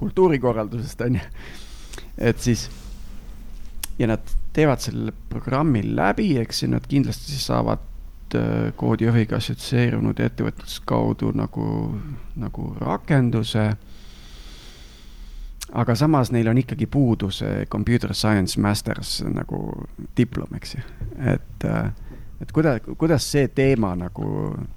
[0.00, 1.28] kultuurikorraldusest, on ju.
[2.30, 2.68] et siis
[3.98, 10.20] ja nad teevad selle programmi läbi, eks ju, nad kindlasti siis saavad äh, koodijuhiga assotsieerunud
[10.24, 11.66] ettevõtluse kaudu nagu,
[12.40, 13.74] nagu rakenduse.
[15.72, 19.62] Aga samas neil on ikkagi puudu see computer science masters nagu
[20.16, 20.82] diplom, eks ju,
[21.34, 21.92] et äh,
[22.40, 24.26] et kuidas, kuidas see teema nagu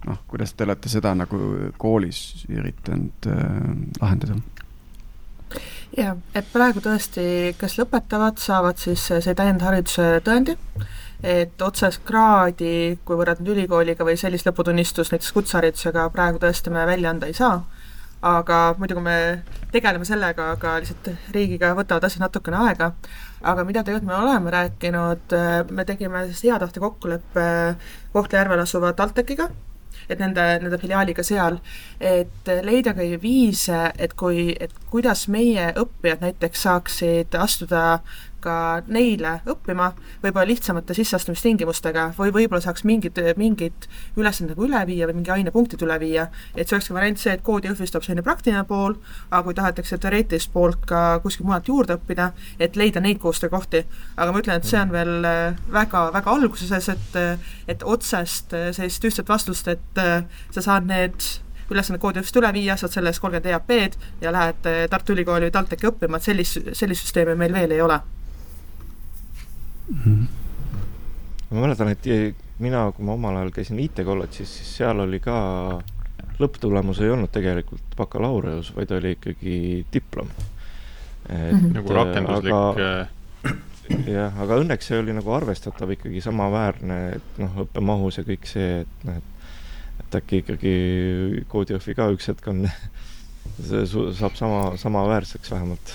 [0.07, 1.39] noh, kuidas te olete seda nagu
[1.77, 3.59] koolis üritanud äh,
[4.01, 4.39] lahendada?
[5.97, 7.25] jah, et praegu tõesti,
[7.59, 10.55] kes lõpetavad, saavad siis see täiendhariduse tõendi,
[11.25, 17.11] et otsest kraadi, kui võrrelda ülikooliga või sellist lõputunnistust näiteks kutseharidusega praegu tõesti me välja
[17.11, 17.63] anda ei saa,
[18.22, 19.15] aga muidugi me
[19.72, 22.91] tegeleme sellega, aga lihtsalt riigiga võtavad asjad natukene aega,
[23.41, 25.36] aga mida tegelikult me oleme rääkinud,
[25.72, 27.47] me tegime hea tahte kokkuleppe
[28.13, 29.49] Kohtla-Järvel asuva TalTechiga,
[30.09, 31.59] et nende, nende filiaaliga seal,
[32.01, 38.01] et leida ka viise, et kui, et kuidas meie õppijad näiteks saaksid astuda
[38.43, 39.91] ka neile õppima,
[40.23, 45.83] võib-olla lihtsamate sisseastumistingimustega või võib-olla saaks mingid, mingid ülesanded nagu üle viia või mingi ainepunktid
[45.85, 48.95] üle viia, et see olekski variant see, et koodi Jõhvis tuleb selline praktiline pool,
[49.29, 53.85] aga kui tahetakse teoreetilist poolt ka kuskilt mujalt juurde õppida, et leida neid koostöökohti.
[54.17, 57.19] aga ma ütlen, et see on veel äh, alguses, et
[57.67, 61.31] et otsest äh, sellist ühtset vastust, et äh, sa saad need
[61.69, 65.91] ülesanded koodidest üle viia, saad selle eest kolmkümmend EAP-d ja lähed Tartu Ülikooli või TalTechi
[65.91, 67.99] õppima, et sellist, sellist süsteemi meil veel ei ole
[69.89, 70.01] mm.
[70.03, 70.27] -hmm.
[71.49, 72.05] ma mäletan, et
[72.59, 75.37] mina, kui ma omal ajal käisin IT-kolledžis, siis seal oli ka,
[76.39, 80.27] lõpptulemus ei olnud tegelikult bakalaureus, vaid oli ikkagi diplom.
[81.29, 81.73] -hmm.
[81.73, 83.55] nagu rakenduslik aga, äh,
[84.07, 88.81] jah, aga õnneks see oli nagu arvestatav ikkagi samaväärne, et noh, õppemahus ja kõik see,
[88.81, 89.37] et noh, et
[90.09, 90.75] et äkki ikkagi
[91.51, 92.63] koodiõhvi ka üks hetk on
[93.69, 93.83] see
[94.17, 95.93] saab sama, samaväärseks vähemalt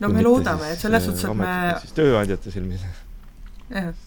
[0.00, 1.54] no me loodame, et selles suhtes, et me
[1.84, 2.82] siis tööandjate silmis.
[2.82, 3.04] Jah,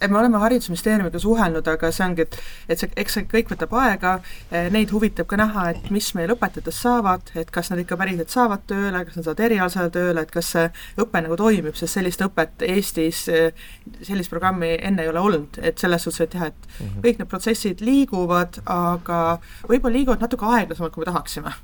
[0.02, 2.36] et me oleme Haridusministeeriumiga suhelnud, aga see ongi, et
[2.74, 4.18] et see, eks see kõik võtab aega,
[4.52, 8.34] eh, neid huvitab ka näha, et mis meil õpetajatest saavad, et kas nad ikka päriselt
[8.34, 10.68] saavad tööle, kas nad saavad erialasele tööle, et kas see
[11.00, 13.68] õpe nagu toimib, sest sellist õpet Eestis, eh,
[14.02, 17.02] sellist programmi enne ei ole olnud, et selles suhtes, et jah, et -hmm.
[17.08, 21.56] kõik need protsessid liiguvad, aga võib-olla liiguvad natuke aeglasemalt, kui me tahaksime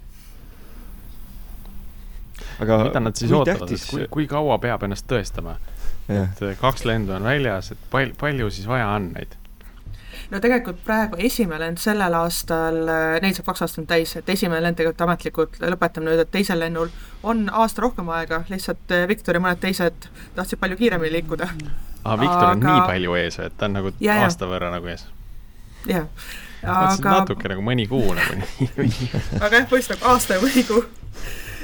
[2.59, 5.57] aga mida nad siis ootavad et kui, kui kaua peab ennast tõestama?
[6.09, 9.35] et eh, kaks lendu on väljas, et pal-, palju siis vaja on neid?
[10.29, 14.61] no tegelikult praegu esimene lend sellel aastal, eh, neil saab kaks aastat täis, et esimene
[14.65, 16.91] lend tegelikult ametlikult lõpetame nüüd, et teisel lennul
[17.23, 21.49] on aasta rohkem aega, lihtsalt eh, Viktor ja mõned teised tahtsid palju kiiremini liikuda.
[22.03, 22.53] aa, Viktor aga...
[22.57, 25.05] on nii palju ees, et ta on nagu ja, aasta võrra nagu ees?
[25.87, 26.09] jah.
[26.65, 30.83] aga natuke nagu mõni kuu nagu nii aga jah, nagu aasta ja mõni kuu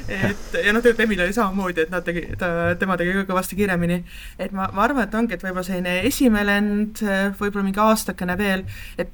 [0.09, 2.49] et ja noh, tegelikult Emil oli samamoodi, et nad tegi, ta,
[2.79, 4.01] tema tegi ka kõvasti kiiremini.
[4.39, 7.03] et ma, ma arvan, et ongi, et võib-olla selline esimene lend,
[7.39, 8.65] võib-olla mingi aastakene veel,
[9.01, 9.13] et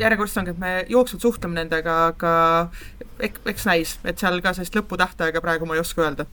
[0.00, 2.34] järjekordselt ongi, et me jooksvalt suhtleme nendega, aga
[3.20, 6.26] eks, eks näis, et seal ka sellist lõputähtaega praegu ma ei oska öelda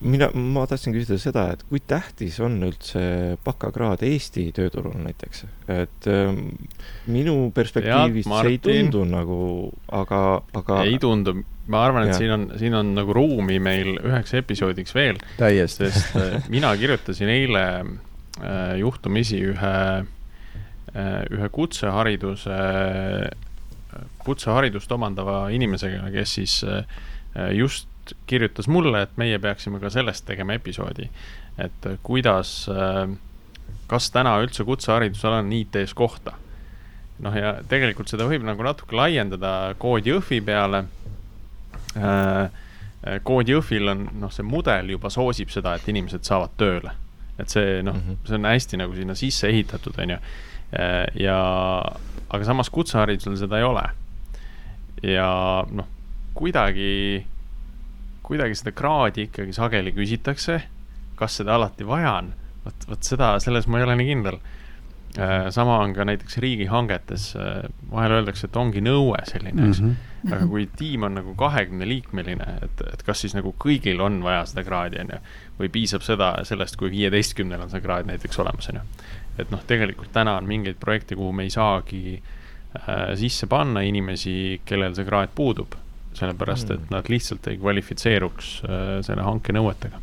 [0.00, 3.02] mina, ma tahtsin küsida seda, et kui tähtis on üldse
[3.44, 5.44] bakakraad Eesti tööturul näiteks,
[5.74, 6.52] et ähm,
[7.10, 9.40] minu perspektiivist see ei tundu nagu,
[10.00, 10.20] aga,
[10.60, 10.82] aga.
[10.86, 11.34] ei tundu,
[11.72, 12.20] ma arvan, et ja.
[12.20, 15.18] siin on, siin on nagu ruumi meil üheks episoodiks veel.
[15.38, 23.46] sest äh, mina kirjutasin eile äh, juhtumisi ühe äh,, ühe kutsehariduse äh,,
[24.22, 26.84] kutseharidust omandava inimesega, kes siis äh,
[27.56, 27.88] just
[28.26, 31.08] kirjutas mulle, et meie peaksime ka sellest tegema episoodi.
[31.58, 33.08] et kuidas, äh,
[33.86, 36.32] kas täna üldse kutseharidusel on IT-s kohta?
[37.18, 40.84] noh, ja tegelikult seda võib nagu natuke laiendada koodi Jõhvi peale.
[41.98, 46.94] Äh, koodi Jõhvil on, noh, see mudel juba soosib seda, et inimesed saavad tööle.
[47.38, 50.16] et see, noh mm -hmm., see on hästi nagu sinna sisse ehitatud, on ju.
[50.78, 51.38] Äh, ja,
[52.30, 53.84] aga samas kutseharidusel seda ei ole.
[55.02, 55.86] ja noh
[56.38, 57.24] kuidagi,
[58.28, 60.60] kuidagi seda kraadi ikkagi sageli küsitakse.
[61.18, 62.32] kas seda alati vaja on?
[62.64, 64.40] vot, vot seda, selles ma ei ole nii kindel
[65.16, 69.94] Äh, sama on ka näiteks riigihangetes, äh, vahel öeldakse, et ongi nõue selline, eks mm.
[69.94, 70.34] -hmm.
[70.34, 74.64] aga kui tiim on nagu kahekümneliikmeline, et, et kas siis nagu kõigil on vaja seda
[74.68, 75.18] kraadi, on ju.
[75.58, 78.84] või piisab seda, sellest, kui viieteistkümnel on see kraad näiteks olemas, on ju.
[79.38, 84.60] et noh, tegelikult täna on mingeid projekte, kuhu me ei saagi äh, sisse panna inimesi,
[84.64, 85.74] kellel see kraad puudub.
[86.18, 86.94] Sellepärast, et mm.
[86.94, 90.00] nad lihtsalt ei kvalifitseeruks äh, selle hanke nõuetega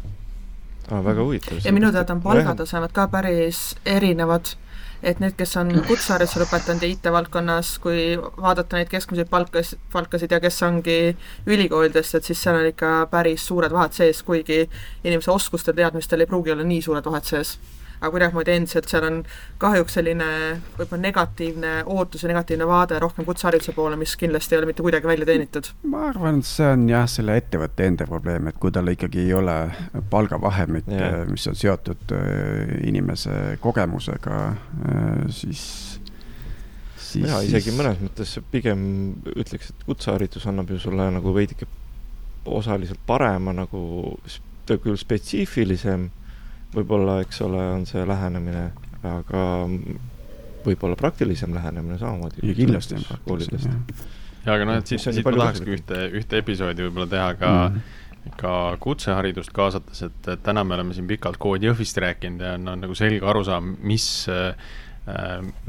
[0.89, 1.01] ah,.
[1.05, 1.63] väga huvitav.
[1.63, 4.55] ja minu teada on palgatasemed ka päris erinevad
[5.05, 10.39] et need, kes on kutsehariduse lõpetanud ja IT-valdkonnas, kui vaadata neid keskmiseid palkas, palkasid ja
[10.41, 10.97] kes ongi
[11.45, 14.63] ülikoolidest, et siis seal on ikka päris suured vahed sees, kuigi
[15.03, 17.57] inimese oskustel, teadmistel ei pruugi olla nii suured vahed sees
[17.99, 19.21] aga kuidagimoodi endiselt seal on
[19.61, 20.27] kahjuks selline
[20.77, 25.07] võib-olla negatiivne ootus ja negatiivne vaade rohkem kutsehariduse poole, mis kindlasti ei ole mitte kuidagi
[25.07, 25.71] välja teenitud.
[25.91, 29.33] ma arvan, et see on jah, selle ettevõtte enda probleem, et kui tal ikkagi ei
[29.37, 29.57] ole
[30.11, 34.41] palgavahemik yeah., mis on seotud äh, inimese kogemusega,
[34.91, 35.65] äh, siis
[37.15, 37.77] siis jaa, isegi siis...
[37.77, 38.83] mõnes mõttes pigem
[39.35, 41.67] ütleks, et kutseharidus annab ju sulle nagu veidike
[42.45, 43.81] osaliselt parema nagu,
[44.65, 46.09] ta küll spetsiifilisem
[46.75, 48.69] võib-olla, eks ole, on see lähenemine,
[49.05, 49.41] aga
[50.65, 52.41] võib-olla praktilisem lähenemine samamoodi.
[52.43, 54.07] ja kindlasti on praktilisem, jah.
[54.45, 57.75] ja aga noh, et siit, siit ma tahakski ühte, ühte episoodi võib-olla teha ka mm,
[57.75, 58.39] -hmm.
[58.41, 62.83] ka kutseharidust kaasates, et, täna me oleme siin pikalt koodi Jõhvist rääkinud ja on, on
[62.87, 64.55] nagu selge arusaam, mis äh,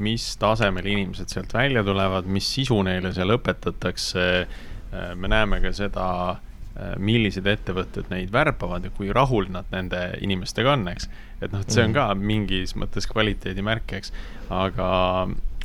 [0.01, 4.23] mis tasemel inimesed sealt välja tulevad, mis sisu neile seal õpetatakse.
[4.97, 6.46] Äh, me näeme ka seda Äh,
[7.01, 11.09] millised ettevõtted neid värbavad ja kui rahul nad nende inimestega on, eks.
[11.41, 11.97] et noh, et see on mhm.
[11.97, 14.13] ka mingis mõttes kvaliteedimärk, eks,
[14.53, 14.89] aga,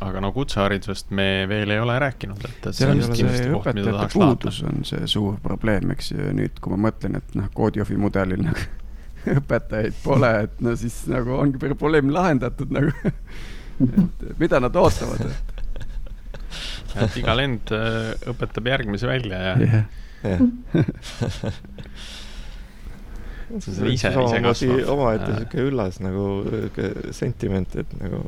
[0.08, 3.72] aga no kutseharidusest me veel ei ole rääkinud, et, et see on vist kindlasti koht,
[3.76, 7.52] mida tahaks puudus on see suur probleem, eks ju, nüüd kui ma mõtlen, et noh,
[7.58, 8.68] koodiofi mudelil nagu
[9.42, 12.96] õpetajaid pole, et no siis nagu ongi probleem lahendatud nagu
[13.84, 15.58] et mida nad ootavad, et
[17.04, 20.38] et iga lend äh, õpetab järgmise välja ja yeah see
[23.52, 24.80] on ise, ise kasvav.
[24.94, 26.26] omaette sihuke üllas nagu
[27.16, 28.24] sentiment, et nagu,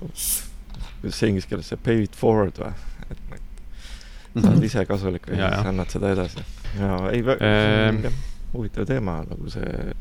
[1.02, 2.74] kuidas see inglise keeles, see pay it forward või,
[3.08, 6.46] et nagu sa oled ise kasulik ja siis annad seda edasi.
[6.80, 7.30] ja ei ehm.
[7.30, 8.14] väga,
[8.54, 9.96] huvitav teema nagu see,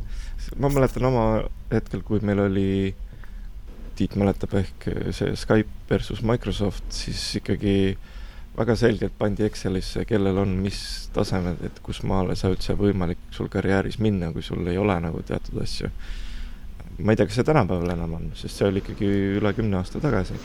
[0.60, 1.26] ma mäletan oma
[1.72, 2.68] hetkel, kui meil oli
[3.92, 8.21] Tiit mäletab ehk see Skype versus Microsoft, siis ikkagi äh,
[8.56, 10.80] väga selgelt pandi Excelisse, kellel on mis
[11.14, 15.22] tasemed, et kus maale sa üldse võimalik sul karjääris minna, kui sul ei ole nagu
[15.26, 15.88] teatud asju.
[17.02, 20.02] ma ei tea, kas see tänapäeval enam on, sest see oli ikkagi üle kümne aasta
[20.02, 20.36] tagasi.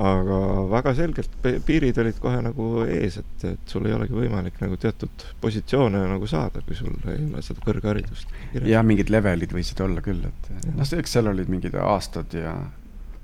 [0.00, 0.36] aga
[0.70, 1.34] väga selgelt
[1.66, 6.30] piirid olid kohe nagu ees, et, et sul ei olegi võimalik nagu teatud positsioone nagu
[6.30, 8.30] saada, kui sul ei ole seda kõrgharidust.
[8.54, 12.54] jah, mingid levelid võisid olla küll, et noh, eks seal olid mingid aastad ja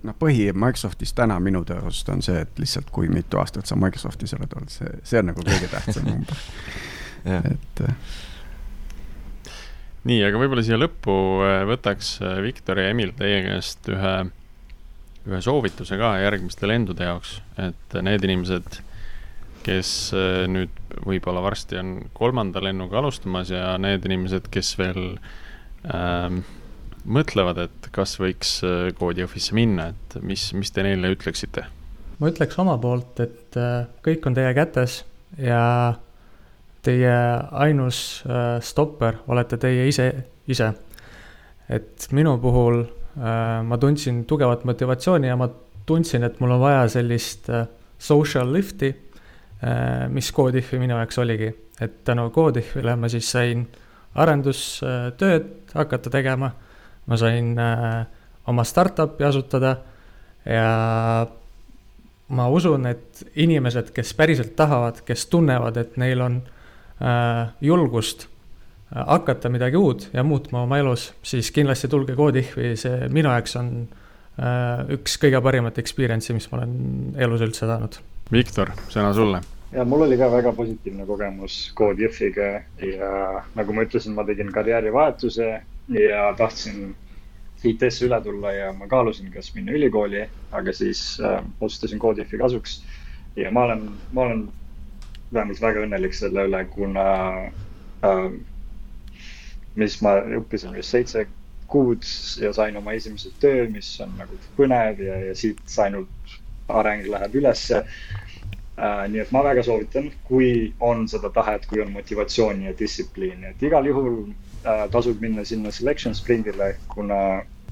[0.07, 4.37] noh, põhi Microsoftis täna minu arust on see, et lihtsalt kui mitu aastat sa Microsoftis
[4.39, 6.39] oled olnud, see, see on nagu kõige tähtsam number
[7.27, 7.83] et.
[7.83, 7.95] Äh,
[10.07, 14.17] nii, aga võib-olla siia lõppu äh, võtaks äh, Viktor ja Emil teie käest ühe,
[15.27, 18.83] ühe soovituse ka järgmiste lendude jaoks, et need inimesed,
[19.67, 19.89] kes
[20.47, 20.71] nüüd
[21.03, 25.17] võib-olla varsti on kolmanda lennuga alustamas ja need inimesed, kes veel
[25.91, 26.45] ähm,
[27.07, 28.59] mõtlevad, et kas võiks
[28.99, 31.67] koodi äh, Office'i minna, et mis, mis te neile ütleksite?
[32.17, 35.03] ma ütleks oma poolt, et äh, kõik on teie kätes
[35.37, 35.95] ja
[36.87, 37.17] teie
[37.53, 40.09] ainus äh, stopper olete teie ise,
[40.49, 40.73] ise.
[41.69, 42.85] et minu puhul
[43.17, 45.47] ma tundsin tugevat motivatsiooni ja ma
[45.89, 47.47] tundsin, et mul on vaja sellist
[47.97, 48.91] social lift'i,
[50.13, 51.49] mis Codeifi minu jaoks oligi,
[51.81, 53.63] et tänu Codeifile ma siis sain
[54.21, 56.51] arendustööd hakata tegema
[57.07, 58.07] ma sain äh,
[58.47, 59.77] oma startup'i asutada
[60.47, 61.27] ja
[62.29, 69.03] ma usun, et inimesed, kes päriselt tahavad, kes tunnevad, et neil on äh, julgust äh,
[69.03, 73.75] hakata midagi uut ja muutma oma elus, siis kindlasti tulge Codeifi, see minu jaoks on
[73.87, 76.75] äh, üks kõige parimat experience'i, mis ma olen
[77.27, 78.01] elus üldse saanud.
[78.33, 79.43] Viktor, sõna sulle.
[79.71, 83.15] ja mul oli ka väga positiivne kogemus Codeifiga ja
[83.55, 85.55] nagu ma ütlesin, ma tegin karjäärivahetuse
[85.89, 86.95] ja tahtsin
[87.65, 92.83] IT-sse üle tulla ja ma kaalusin, kas minna ülikooli, aga siis äh, otsustasin Codeifi kasuks.
[93.37, 94.49] ja ma olen, ma olen
[95.33, 97.07] vähemalt väga õnnelik selle üle, kuna
[98.07, 98.29] äh,
[99.77, 101.27] mis ma õppisin vist seitse
[101.67, 102.07] kuud
[102.41, 106.37] ja sain oma esimese töö, mis on nagu põnev ja, ja siit ainult
[106.69, 107.83] areng läheb ülesse.
[108.77, 113.55] Uh, nii et ma väga soovitan, kui on seda tahet, kui on motivatsiooni ja distsipliini,
[113.55, 114.46] et igal juhul uh,
[114.93, 117.19] tasub minna sinna selection sprindile, kuna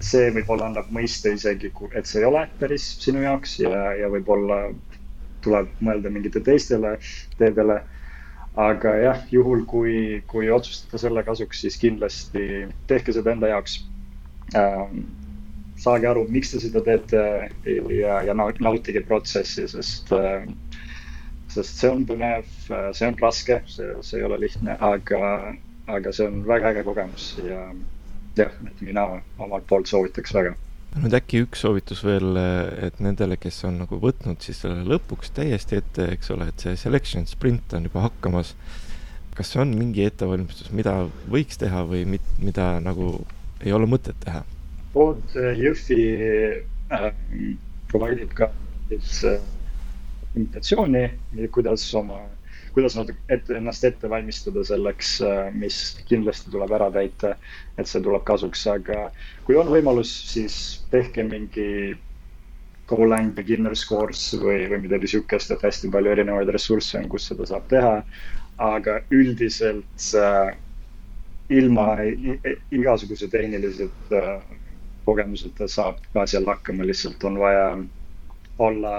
[0.03, 4.69] see võib-olla annab mõiste isegi, et see ei ole päris sinu jaoks ja, ja võib-olla
[5.45, 6.97] tuleb mõelda mingite teistele
[7.39, 7.83] teedele.
[8.55, 13.81] aga jah, juhul kui, kui otsustada selle kasuks, siis kindlasti tehke seda enda jaoks
[14.55, 14.93] uh,
[15.83, 17.25] saage aru, miks te seda teete
[17.67, 20.47] ja, ja nautige protsessi, sest äh,
[21.55, 25.21] sest see on põnev, see on raske, see, see ei ole lihtne, aga,
[25.87, 27.67] aga see on väga äge kogemus ja
[28.39, 29.05] jah, et mina
[29.39, 30.55] omalt poolt soovitaks väga.
[30.95, 32.39] nüüd äkki üks soovitus veel,
[32.87, 36.79] et nendele, kes on nagu võtnud siis selle lõpuks täiesti ette, eks ole, et see
[36.79, 38.55] selection sprint on juba hakkamas.
[39.35, 43.25] kas see on mingi ettevalmistus, mida võiks teha või mit, mida nagu
[43.65, 44.45] ei ole mõtet teha?
[44.95, 46.05] Pood Jõhvi
[46.95, 47.11] äh,
[47.91, 48.53] provide ib ka
[48.89, 49.43] siis äh,
[50.37, 51.05] imitatsiooni,
[51.55, 52.21] kuidas oma,
[52.75, 57.35] kuidas nad ette, ennast ette valmistada selleks, äh, mis kindlasti tuleb ära täita,
[57.79, 59.09] et see tuleb kasuks, aga
[59.47, 60.57] kui on võimalus, siis
[60.91, 61.69] tehke mingi
[62.85, 67.47] Golang beginner's course või, või midagi sihukest, et hästi palju erinevaid ressursse on, kus seda
[67.49, 67.95] saab teha.
[68.65, 70.53] aga üldiselt äh,
[71.51, 71.97] ilma
[72.71, 74.37] igasuguse tehnilised äh,
[75.05, 77.67] kogemuseta saab ka seal hakkama, lihtsalt on vaja
[78.59, 78.93] olla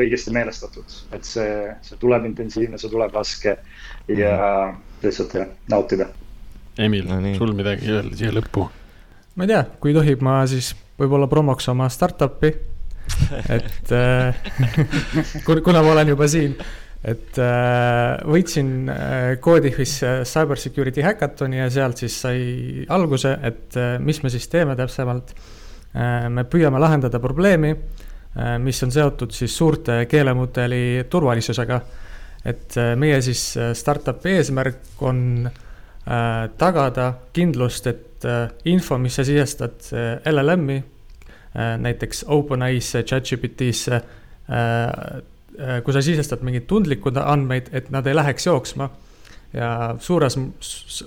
[0.00, 1.50] õigesti meelestatud, et see,
[1.86, 3.56] see tuleb intensiivne, see tuleb raske
[4.12, 4.80] ja mhm.
[5.04, 6.10] lihtsalt jah, nautida.
[6.76, 8.68] Emil no,, sul midagi öelda siia lõppu?
[9.36, 12.52] ma ei tea, kui tohib, ma siis võib-olla promoks oma startup'i,
[13.52, 14.40] et äh,
[15.46, 16.56] kuna ma olen juba siin,
[17.06, 18.88] et äh, võitsin
[19.44, 24.76] Codeifis äh, Cyber Security Hackathoni ja sealt siis sai alguse, et mis me siis teeme
[24.78, 25.36] täpsemalt.
[26.28, 27.70] me püüame lahendada probleemi
[28.58, 31.80] mis on seotud siis suurte keelemudeli turvalisusega.
[32.44, 35.50] et äh, meie siis äh, startup'i eesmärk on
[36.56, 38.26] tagada kindlust, et
[38.70, 39.88] info, mis sa sisestad
[40.30, 40.76] LLM-i,
[41.82, 43.98] näiteks OpenAI-sse, ChatGPT-sse,
[45.82, 48.86] kui sa sisestad mingeid tundlikud andmeid, et nad ei läheks jooksma
[49.50, 50.38] ja suures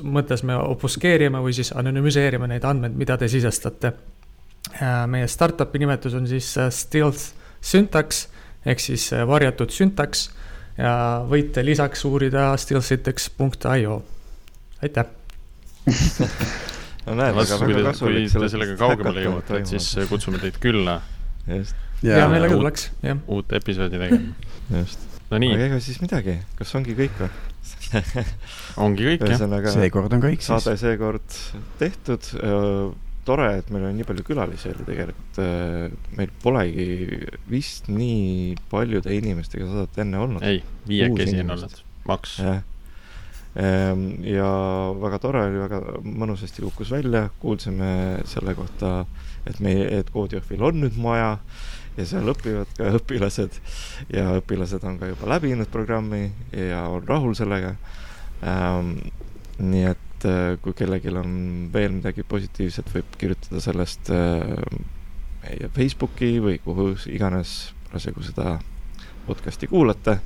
[0.04, 4.19] mõttes me obfuskeerime või siis anonüümiseerime neid andmeid, mida te sisestate Äh,
[5.10, 8.28] meie startup'i nimetus on siis äh, Stealth Syntax
[8.66, 10.30] ehk siis äh, varjatud süntaks
[10.80, 10.94] ja
[11.28, 14.00] võite lisaks uurida stealthsyntax.io,
[14.84, 15.10] aitäh
[17.08, 18.30] no näed, aga väga kasulik.
[18.32, 21.00] kui te sellega kaugemale jõuate, et siis kutsume teid külla.
[21.50, 21.76] just.
[22.04, 23.22] hea meelega tuleks, jah.
[23.28, 24.50] uut episoodi tegema.
[24.80, 25.06] just.
[25.32, 25.54] no nii.
[25.58, 27.32] aga ega siis midagi, kas ongi kõik või
[28.86, 29.70] ongi kõik, jah.
[29.74, 30.52] seekord on kõik siis.
[30.54, 31.40] saade seekord
[31.82, 32.32] tehtud
[33.30, 35.40] tore, et meil on nii palju külalisi oli tegelikult.
[35.44, 37.22] Äh, meil polegi
[37.52, 40.46] vist nii paljude inimestega saadet enne olnud.
[40.46, 42.38] ei, viiekesi on olnud, maks.
[42.44, 44.52] ehm, ja
[45.02, 47.92] väga tore oli, väga mõnusasti kukkus välja, kuulsime
[48.30, 49.04] selle kohta,
[49.50, 51.38] et meie, et Koodjõhvil on nüüd maja
[52.00, 53.58] ja seal õpivad ka õpilased
[54.14, 57.76] ja õpilased on ka juba läbinud programmi ja on rahul sellega
[58.46, 58.94] ähm,.
[59.60, 64.42] nii et et äh, kui kellelgi on veel midagi positiivset, võib kirjutada sellest äh,
[65.44, 68.58] meie Facebooki või kuhu iganes parasjagu seda
[69.28, 70.18] podcast'i kuulate.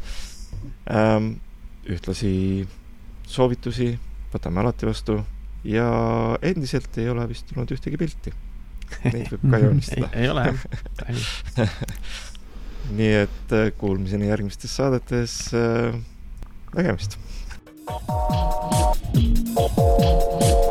[0.90, 1.36] Ähm,
[1.86, 2.66] ühtlasi
[3.28, 3.92] soovitusi
[4.34, 5.20] võtame alati vastu
[5.68, 5.88] ja
[6.42, 8.34] endiselt ei ole vist tulnud ühtegi pilti.
[9.06, 11.70] Neid võib ka joonistada ei, ei ole jah
[12.98, 15.38] nii et äh, kuulmiseni järgmistes saadetes.
[16.74, 17.20] nägemist.
[19.56, 20.63] Thank you.